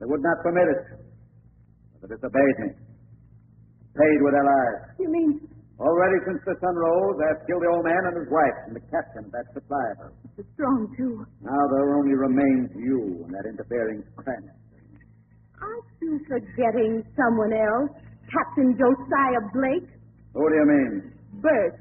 They 0.00 0.08
would 0.08 0.24
not 0.24 0.40
permit 0.40 0.68
it. 0.72 0.82
But 2.00 2.08
they 2.08 2.16
disobeyed 2.16 2.56
me. 2.64 2.70
Paid 3.92 4.18
with 4.24 4.32
their 4.32 4.48
lives. 4.48 4.96
You 4.98 5.10
mean 5.12 5.30
Already 5.78 6.18
since 6.26 6.42
the 6.42 6.58
sun 6.58 6.74
rose, 6.74 7.16
I 7.22 7.38
have 7.38 7.46
killed 7.46 7.62
the 7.62 7.70
old 7.70 7.86
man 7.86 8.02
and 8.10 8.16
his 8.18 8.26
wife 8.34 8.58
and 8.66 8.74
the 8.74 8.82
captain 8.90 9.30
of 9.30 9.30
that 9.30 9.46
supply 9.54 9.86
boat. 10.02 10.10
the 10.34 10.42
strong, 10.58 10.90
too? 10.98 11.22
Now 11.38 11.62
there 11.70 11.94
only 11.94 12.18
remains 12.18 12.74
you 12.74 13.22
and 13.22 13.30
that 13.30 13.46
interfering 13.46 14.02
Cranston. 15.58 15.66
Aren't 15.66 15.86
you 16.00 16.18
forgetting 16.26 16.92
someone 17.18 17.52
else? 17.52 17.90
Captain 18.30 18.76
Josiah 18.78 19.42
Blake? 19.52 19.88
Who 20.34 20.44
do 20.48 20.54
you 20.54 20.66
mean? 20.68 20.92
Bert. 21.42 21.74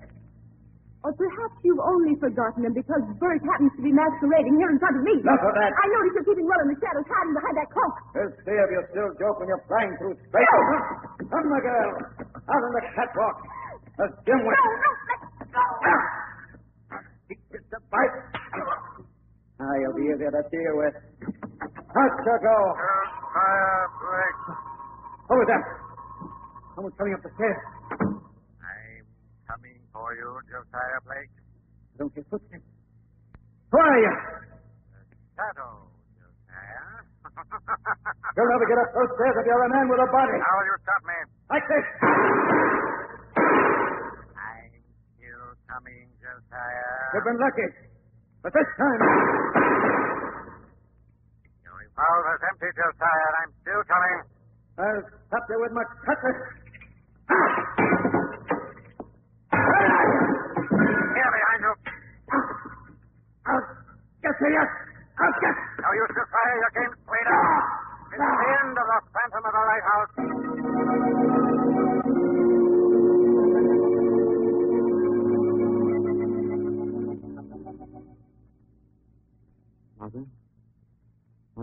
Or 1.06 1.14
perhaps 1.14 1.56
you've 1.64 1.80
only 1.80 2.18
forgotten 2.20 2.66
him 2.66 2.74
because 2.74 3.00
Bert 3.22 3.40
happens 3.46 3.72
to 3.78 3.82
be 3.86 3.94
masquerading 3.94 4.58
here 4.60 4.68
in 4.74 4.80
front 4.82 4.98
of 4.98 5.04
me. 5.06 5.14
Enough 5.22 5.40
of 5.46 5.54
that. 5.56 5.72
I 5.72 5.86
noticed 5.94 6.14
you're 6.20 6.28
keeping 6.28 6.48
well 6.50 6.60
in 6.66 6.74
the 6.74 6.80
shadows, 6.82 7.06
hiding 7.08 7.36
behind 7.38 7.56
that 7.62 7.70
cloak. 7.72 7.96
Let's 8.18 8.36
see 8.44 8.58
if 8.58 8.70
you 8.74 8.82
still 8.92 9.12
joke 9.22 9.38
when 9.40 9.48
you're 9.48 9.64
flying 9.70 9.94
through 10.02 10.16
space. 10.28 10.52
Come, 11.32 11.48
my 11.48 11.62
girl. 11.64 11.92
Out 12.50 12.64
on 12.66 12.72
the 12.76 12.84
catwalk. 12.98 13.38
Jim 14.26 14.40
went. 14.42 14.58
No, 14.58 14.68
no, 14.68 14.92
let's 15.08 15.24
go. 15.54 15.64
Keep 17.30 17.40
it 17.56 17.64
to 17.72 17.80
bite. 17.92 18.16
Ah, 19.64 19.74
you'll 19.80 19.96
be 19.98 20.12
easier 20.12 20.32
to 20.34 20.44
deal 20.50 20.76
with. 20.82 20.96
Out 21.24 22.16
you 22.26 22.36
go. 22.42 22.58
Blake. 23.48 24.44
Who 25.28 25.36
is 25.42 25.48
that? 25.48 25.64
Someone's 26.76 26.96
coming 27.00 27.14
up 27.16 27.22
the 27.24 27.32
stairs. 27.36 27.62
I'm 28.60 29.08
coming 29.48 29.80
for 29.94 30.12
you, 30.16 30.30
Josiah 30.52 31.02
Blake. 31.08 31.32
Don't 31.98 32.12
hear 32.14 32.26
footsteps. 32.30 32.64
Who 33.72 33.78
are 33.80 34.00
you? 34.00 34.14
Shadow, 35.36 35.88
Josiah. 36.20 36.88
You'll 38.38 38.52
never 38.52 38.68
get 38.68 38.78
up 38.84 38.90
those 38.94 39.12
stairs 39.16 39.36
if 39.40 39.46
you're 39.48 39.64
a 39.64 39.70
man 39.72 39.86
with 39.90 40.00
a 40.04 40.10
body. 40.12 40.38
How 40.38 40.54
will 40.60 40.68
you 40.68 40.78
stop 40.84 41.02
me? 41.08 41.18
Like 41.50 41.66
this. 41.72 41.86
I'm 44.36 44.72
still 45.18 45.48
coming, 45.72 46.06
Josiah. 46.20 47.16
You've 47.16 47.28
been 47.28 47.40
lucky. 47.40 47.68
But 48.44 48.52
this 48.54 48.70
time. 48.78 49.57
Your 51.98 52.06
revolver's 52.06 52.42
empty, 52.46 52.70
Josiah. 52.78 53.32
I'm 53.42 53.52
still 53.66 53.82
coming. 53.90 54.18
I'll 54.78 55.02
stop 55.28 55.46
you 55.50 55.58
with 55.62 55.74
my 55.74 55.84
cutlass. 56.06 56.38
Here 60.94 61.32
behind 61.34 61.62
you. 61.66 61.74
I'll 63.50 63.66
get 64.22 64.36
to 64.38 64.46
you. 64.46 64.66
I'll 65.18 65.36
get. 65.42 65.56
No 65.82 65.90
use, 65.98 66.14
Josiah. 66.14 66.58
Your 66.62 66.72
game's 66.78 67.00
played 67.10 67.30
out. 67.34 67.66
It's 68.14 68.22
the 68.22 68.50
end 68.62 68.78
of 68.78 68.86
the 68.86 69.00
Phantom 69.10 69.42
of 69.42 69.54
the 69.58 69.64
Lighthouse. 69.66 71.17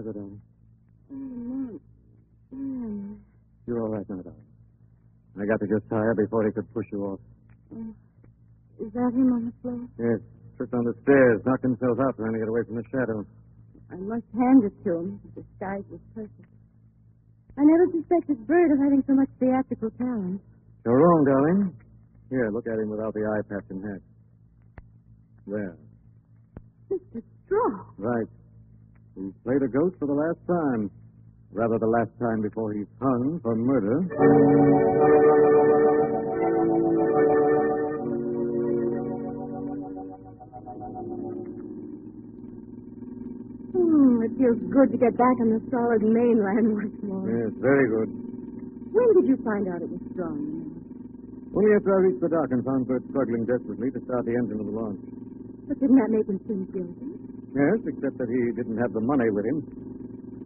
Margaret, 0.05 0.21
darling. 0.21 0.41
Mm, 1.13 1.81
mm, 2.55 3.17
You're 3.67 3.83
all 3.83 3.89
right 3.89 4.05
now, 4.09 4.21
darling. 4.23 4.49
I 5.41 5.45
got 5.47 5.59
to 5.61 5.67
Josiah 5.67 6.15
before 6.17 6.45
he 6.47 6.53
could 6.53 6.69
push 6.73 6.87
you 6.93 7.05
off. 7.05 7.21
Is 8.81 8.93
that 8.93 9.11
him 9.15 9.33
on 9.33 9.47
the 9.51 9.55
floor? 9.63 9.81
Yes, 9.99 10.21
tripped 10.57 10.75
on 10.75 10.85
the 10.85 10.95
stairs, 11.03 11.41
knocked 11.47 11.63
himself 11.63 11.99
out 12.01 12.17
trying 12.17 12.33
to 12.35 12.39
get 12.39 12.49
away 12.49 12.63
from 12.67 12.77
the 12.77 12.85
shadow. 12.91 13.25
I 13.91 13.97
must 13.97 14.27
hand 14.35 14.65
it 14.65 14.75
to 14.85 14.91
him. 14.99 15.21
His 15.35 15.45
disguise 15.45 15.85
was 15.91 16.01
perfect. 16.15 16.51
I 17.57 17.63
never 17.63 17.87
suspected 17.95 18.47
Bert 18.47 18.71
of 18.73 18.79
having 18.83 19.03
so 19.07 19.15
much 19.15 19.31
theatrical 19.39 19.91
talent. 19.99 20.41
You're 20.85 20.99
wrong, 20.99 21.25
darling. 21.25 21.75
Here, 22.31 22.51
look 22.51 22.67
at 22.67 22.79
him 22.79 22.91
without 22.91 23.15
the 23.15 23.23
eye 23.23 23.43
patch 23.49 23.67
and 23.71 23.83
hat. 23.85 24.03
There. 25.47 25.77
Mr. 26.91 27.23
Strong. 27.47 27.95
Right. 27.99 28.27
He's 29.17 29.33
played 29.45 29.63
a 29.63 29.69
ghost 29.69 29.97
for 29.99 30.07
the 30.07 30.15
last 30.15 30.39
time. 30.47 30.91
Rather, 31.53 31.79
the 31.79 31.87
last 31.87 32.11
time 32.19 32.43
before 32.43 32.73
he's 32.73 32.87
hung 33.01 33.39
for 33.43 33.55
murder. 33.55 34.03
Hmm, 43.75 44.23
it 44.23 44.33
feels 44.39 44.59
good 44.71 44.93
to 44.95 44.99
get 44.99 45.17
back 45.19 45.37
on 45.43 45.51
the 45.51 45.61
solid 45.71 46.03
mainland 46.03 46.75
once 46.79 46.95
more. 47.03 47.27
Yes, 47.27 47.53
very 47.59 47.87
good. 47.91 48.11
When 48.95 49.07
did 49.19 49.27
you 49.27 49.39
find 49.43 49.67
out 49.67 49.83
it 49.83 49.91
was 49.91 50.03
strong? 50.15 50.39
Only 51.55 51.71
after 51.75 51.91
I 51.95 51.99
reached 52.07 52.23
the 52.23 52.29
dock 52.31 52.51
and 52.51 52.65
found 52.65 52.87
Bert 52.87 53.03
struggling 53.11 53.47
desperately 53.47 53.91
to 53.91 54.01
start 54.07 54.27
the 54.27 54.35
engine 54.39 54.61
of 54.61 54.67
the 54.67 54.75
launch. 54.75 55.01
But 55.67 55.81
didn't 55.81 55.99
that 55.99 56.11
make 56.11 56.27
him 56.27 56.39
seem 56.47 56.67
guilty? 56.71 57.14
Yes, 57.55 57.79
except 57.87 58.19
that 58.19 58.27
he 58.27 58.51
didn't 58.59 58.79
have 58.83 58.91
the 58.93 59.01
money 59.01 59.31
with 59.31 59.47
him. 59.47 59.63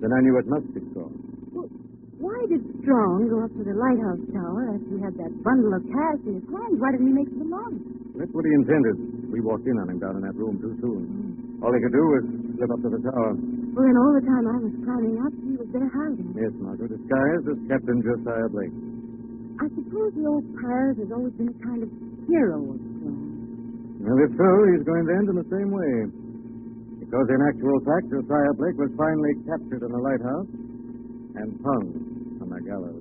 Then 0.00 0.12
I 0.12 0.20
knew 0.20 0.36
it 0.36 0.46
must 0.46 0.68
be 0.76 0.84
strong. 0.92 1.10
Well, 1.56 1.68
why 2.20 2.38
did 2.52 2.60
Strong 2.84 3.32
go 3.32 3.42
up 3.48 3.52
to 3.56 3.62
the 3.64 3.72
lighthouse 3.72 4.20
tower 4.30 4.76
after 4.76 4.90
he 4.92 5.00
had 5.00 5.16
that 5.16 5.32
bundle 5.40 5.72
of 5.72 5.82
cash 5.88 6.20
in 6.28 6.36
his 6.36 6.46
hand? 6.52 6.76
Why 6.76 6.92
didn't 6.92 7.08
he 7.08 7.14
make 7.16 7.30
it 7.32 7.40
along? 7.40 7.80
That's 8.14 8.30
what 8.36 8.44
he 8.44 8.52
intended. 8.52 9.32
We 9.32 9.40
walked 9.40 9.64
in 9.64 9.76
on 9.80 9.88
him 9.88 9.98
down 9.98 10.20
in 10.20 10.22
that 10.28 10.36
room 10.36 10.60
too 10.60 10.76
soon. 10.84 11.58
All 11.64 11.72
he 11.72 11.80
could 11.80 11.96
do 11.96 12.04
was 12.12 12.22
slip 12.60 12.70
up 12.70 12.80
to 12.84 12.90
the 12.92 13.00
tower. 13.00 13.32
Well, 13.38 13.84
then 13.88 13.96
all 13.96 14.12
the 14.12 14.26
time 14.28 14.44
I 14.44 14.56
was 14.60 14.74
climbing 14.84 15.16
up, 15.24 15.32
he 15.42 15.54
was 15.56 15.68
there 15.72 15.88
hiding. 15.90 16.28
Yes, 16.36 16.52
Margaret, 16.60 16.92
disguised 16.92 17.46
as 17.48 17.58
Captain 17.72 17.98
Josiah 18.04 18.50
Blake. 18.52 18.74
I 19.58 19.66
suppose 19.74 20.12
the 20.14 20.26
old 20.28 20.46
pirate 20.60 20.98
has 21.02 21.10
always 21.10 21.34
been 21.40 21.50
a 21.50 21.58
kind 21.64 21.80
of 21.82 21.90
hero 22.28 22.58
of 22.68 22.78
Strong. 23.00 23.18
Well, 24.04 24.18
if 24.22 24.30
so, 24.36 24.48
he's 24.70 24.84
going 24.86 25.04
to 25.08 25.12
end 25.18 25.26
in 25.32 25.36
the 25.40 25.48
same 25.50 25.70
way. 25.74 26.27
Because 27.08 27.28
in 27.30 27.40
actual 27.40 27.80
fact, 27.88 28.04
Josiah 28.10 28.52
Blake 28.52 28.76
was 28.76 28.92
finally 28.92 29.32
captured 29.48 29.80
in 29.80 29.92
the 29.92 29.98
lighthouse 29.98 30.44
and 31.40 31.56
hung 31.64 31.88
on 32.42 32.48
the 32.52 32.60
gallows. 32.68 33.00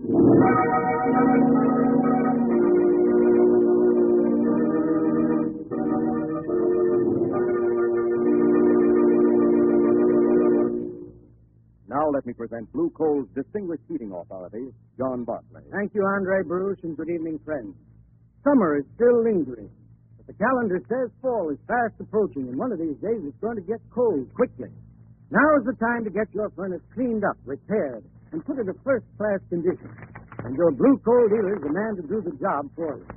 Now 11.90 12.10
let 12.14 12.26
me 12.26 12.32
present 12.32 12.72
Blue 12.72 12.90
Coal's 12.92 13.28
distinguished 13.36 13.84
heating 13.90 14.14
authority, 14.14 14.72
John 14.98 15.26
Bartley. 15.26 15.64
Thank 15.76 15.94
you, 15.94 16.06
Andre 16.06 16.44
Baruch, 16.48 16.80
and 16.84 16.96
good 16.96 17.10
evening, 17.10 17.40
friends. 17.44 17.76
Summer 18.46 18.78
is 18.78 18.86
still 18.96 19.24
lingering, 19.24 19.68
but 19.68 19.77
the 20.28 20.36
calendar 20.36 20.84
says 20.92 21.08
fall 21.24 21.48
is 21.50 21.60
fast 21.72 21.96
approaching, 22.04 22.52
and 22.52 22.60
one 22.60 22.76
of 22.76 22.80
these 22.84 23.00
days 23.00 23.24
it's 23.24 23.40
going 23.40 23.56
to 23.56 23.64
get 23.64 23.80
cold 23.96 24.28
quickly. 24.36 24.68
Now 25.32 25.48
is 25.56 25.64
the 25.64 25.76
time 25.80 26.04
to 26.04 26.12
get 26.12 26.28
your 26.36 26.52
furnace 26.52 26.84
cleaned 26.92 27.24
up, 27.24 27.40
repaired, 27.48 28.04
and 28.36 28.44
put 28.44 28.60
in 28.60 28.68
a 28.68 28.76
first-class 28.84 29.40
condition. 29.48 29.88
And 30.44 30.52
your 30.60 30.72
blue 30.76 31.00
coal 31.08 31.32
dealer 31.32 31.56
is 31.56 31.64
the 31.64 31.72
man 31.72 31.96
to 31.96 32.04
do 32.12 32.20
the 32.20 32.36
job 32.44 32.68
for 32.76 33.00
you. 33.00 33.08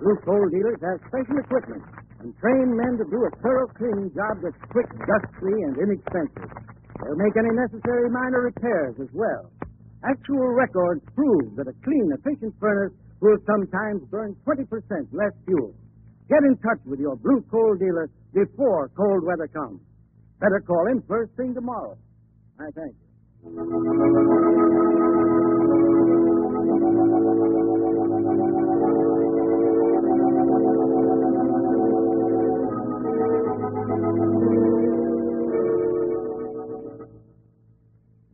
Blue 0.00 0.16
coal 0.24 0.48
dealers 0.48 0.80
have 0.80 1.04
special 1.08 1.36
equipment 1.36 1.84
and 2.24 2.32
trained 2.40 2.72
men 2.72 2.96
to 2.96 3.04
do 3.12 3.20
a 3.28 3.32
thorough 3.44 3.68
cleaning 3.76 4.08
job 4.16 4.40
that's 4.40 4.56
quick, 4.72 4.88
dust-free, 5.04 5.60
and 5.68 5.76
inexpensive. 5.76 6.48
They'll 7.04 7.20
make 7.20 7.36
any 7.36 7.52
necessary 7.52 8.08
minor 8.08 8.48
repairs 8.48 8.96
as 9.04 9.12
well. 9.12 9.52
Actual 10.00 10.48
records 10.56 11.04
prove 11.12 11.56
that 11.60 11.68
a 11.68 11.76
clean, 11.84 12.08
efficient 12.16 12.56
furnace 12.56 12.96
will 13.20 13.36
sometimes 13.44 14.08
burn 14.08 14.36
20% 14.48 14.64
less 15.12 15.32
fuel. 15.44 15.76
Get 16.28 16.42
in 16.42 16.56
touch 16.56 16.80
with 16.86 17.00
your 17.00 17.16
blue 17.16 17.44
coal 17.50 17.76
dealer 17.76 18.08
before 18.32 18.88
cold 18.96 19.24
weather 19.24 19.46
comes. 19.48 19.80
Better 20.40 20.60
call 20.66 20.86
him 20.86 21.02
first 21.06 21.32
thing 21.36 21.54
tomorrow. 21.54 21.96
I 22.58 22.70
thank 22.74 22.94
you. 22.94 24.14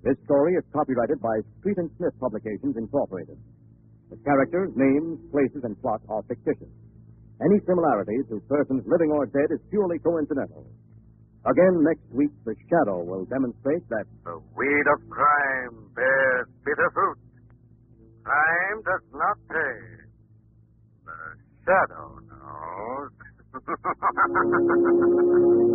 This 0.02 0.16
story 0.24 0.54
is 0.54 0.64
copyrighted 0.72 1.20
by 1.20 1.40
Street 1.60 1.76
and 1.78 1.90
Smith 1.98 2.14
Publications, 2.18 2.76
Incorporated. 2.76 3.38
The 4.10 4.16
characters, 4.24 4.70
names, 4.74 5.18
places, 5.30 5.62
and 5.62 5.80
plot 5.80 6.00
are 6.08 6.22
fictitious. 6.22 6.70
Any 7.40 7.58
similarity 7.64 8.20
to 8.28 8.40
persons 8.48 8.84
living 8.86 9.10
or 9.10 9.24
dead 9.26 9.48
is 9.50 9.60
purely 9.70 9.98
coincidental. 9.98 10.66
Again, 11.46 11.80
next 11.82 12.04
week, 12.12 12.30
The 12.44 12.54
Shadow 12.68 13.02
will 13.02 13.24
demonstrate 13.24 13.88
that 13.88 14.04
The 14.24 14.36
weed 14.56 14.86
of 14.92 15.00
crime 15.08 15.88
bears 15.96 16.48
bitter 16.64 16.90
fruit. 16.92 17.18
Crime 18.24 18.82
does 18.84 19.04
not 19.14 19.36
pay. 19.48 19.80
The 21.06 21.16
shadow 21.64 22.20
knows. 22.28 23.10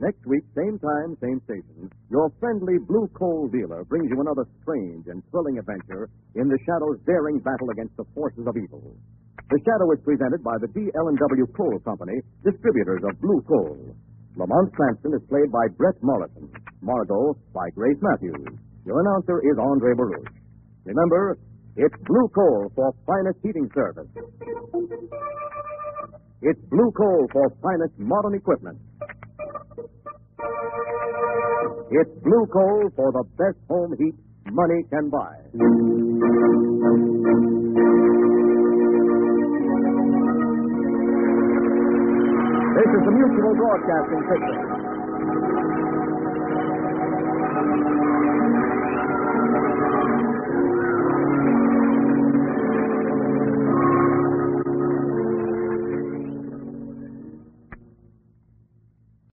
next 0.00 0.24
week, 0.26 0.42
same 0.56 0.80
time, 0.80 1.16
same 1.20 1.40
station, 1.44 1.92
your 2.10 2.32
friendly 2.40 2.80
blue 2.88 3.06
coal 3.14 3.48
dealer 3.48 3.84
brings 3.84 4.08
you 4.08 4.20
another 4.20 4.48
strange 4.62 5.06
and 5.06 5.22
thrilling 5.30 5.58
adventure 5.60 6.08
in 6.34 6.48
The 6.48 6.58
Shadow's 6.66 6.98
daring 7.06 7.38
battle 7.40 7.70
against 7.70 7.96
the 7.96 8.08
forces 8.16 8.48
of 8.48 8.56
evil. 8.56 8.82
The 9.50 9.60
Shadow 9.64 9.92
is 9.92 10.00
presented 10.04 10.42
by 10.42 10.56
the 10.60 10.68
D.L.N.W. 10.72 11.46
Coal 11.56 11.78
Company, 11.84 12.18
distributors 12.42 13.02
of 13.04 13.20
blue 13.20 13.42
coal. 13.46 13.78
Lamont 14.36 14.72
Cranston 14.72 15.12
is 15.14 15.22
played 15.28 15.50
by 15.50 15.66
Bret 15.76 15.98
Morrison. 16.02 16.48
Margot 16.82 17.34
by 17.52 17.68
Grace 17.74 17.98
Matthews. 18.00 18.58
Your 18.86 19.00
announcer 19.00 19.42
is 19.42 19.58
Andre 19.58 19.94
Baruch. 19.94 20.32
Remember, 20.84 21.36
it's 21.76 21.94
blue 22.06 22.28
coal 22.34 22.70
for 22.74 22.94
finest 23.06 23.38
heating 23.42 23.68
service. 23.74 24.08
It's 26.42 26.60
blue 26.70 26.90
coal 26.96 27.26
for 27.32 27.50
finest 27.60 27.98
modern 27.98 28.34
equipment. 28.34 28.78
It's 31.92 32.10
blue 32.22 32.46
coal 32.52 32.90
for 32.96 33.12
the 33.12 33.24
best 33.36 33.58
home 33.68 33.94
heat 33.98 34.14
money 34.52 34.82
can 34.90 35.10
buy. 35.10 35.34
This 42.70 42.88
is 42.94 43.02
the 43.04 43.12
Mutual 43.12 43.54
Broadcasting 43.58 44.22
System. 44.30 44.69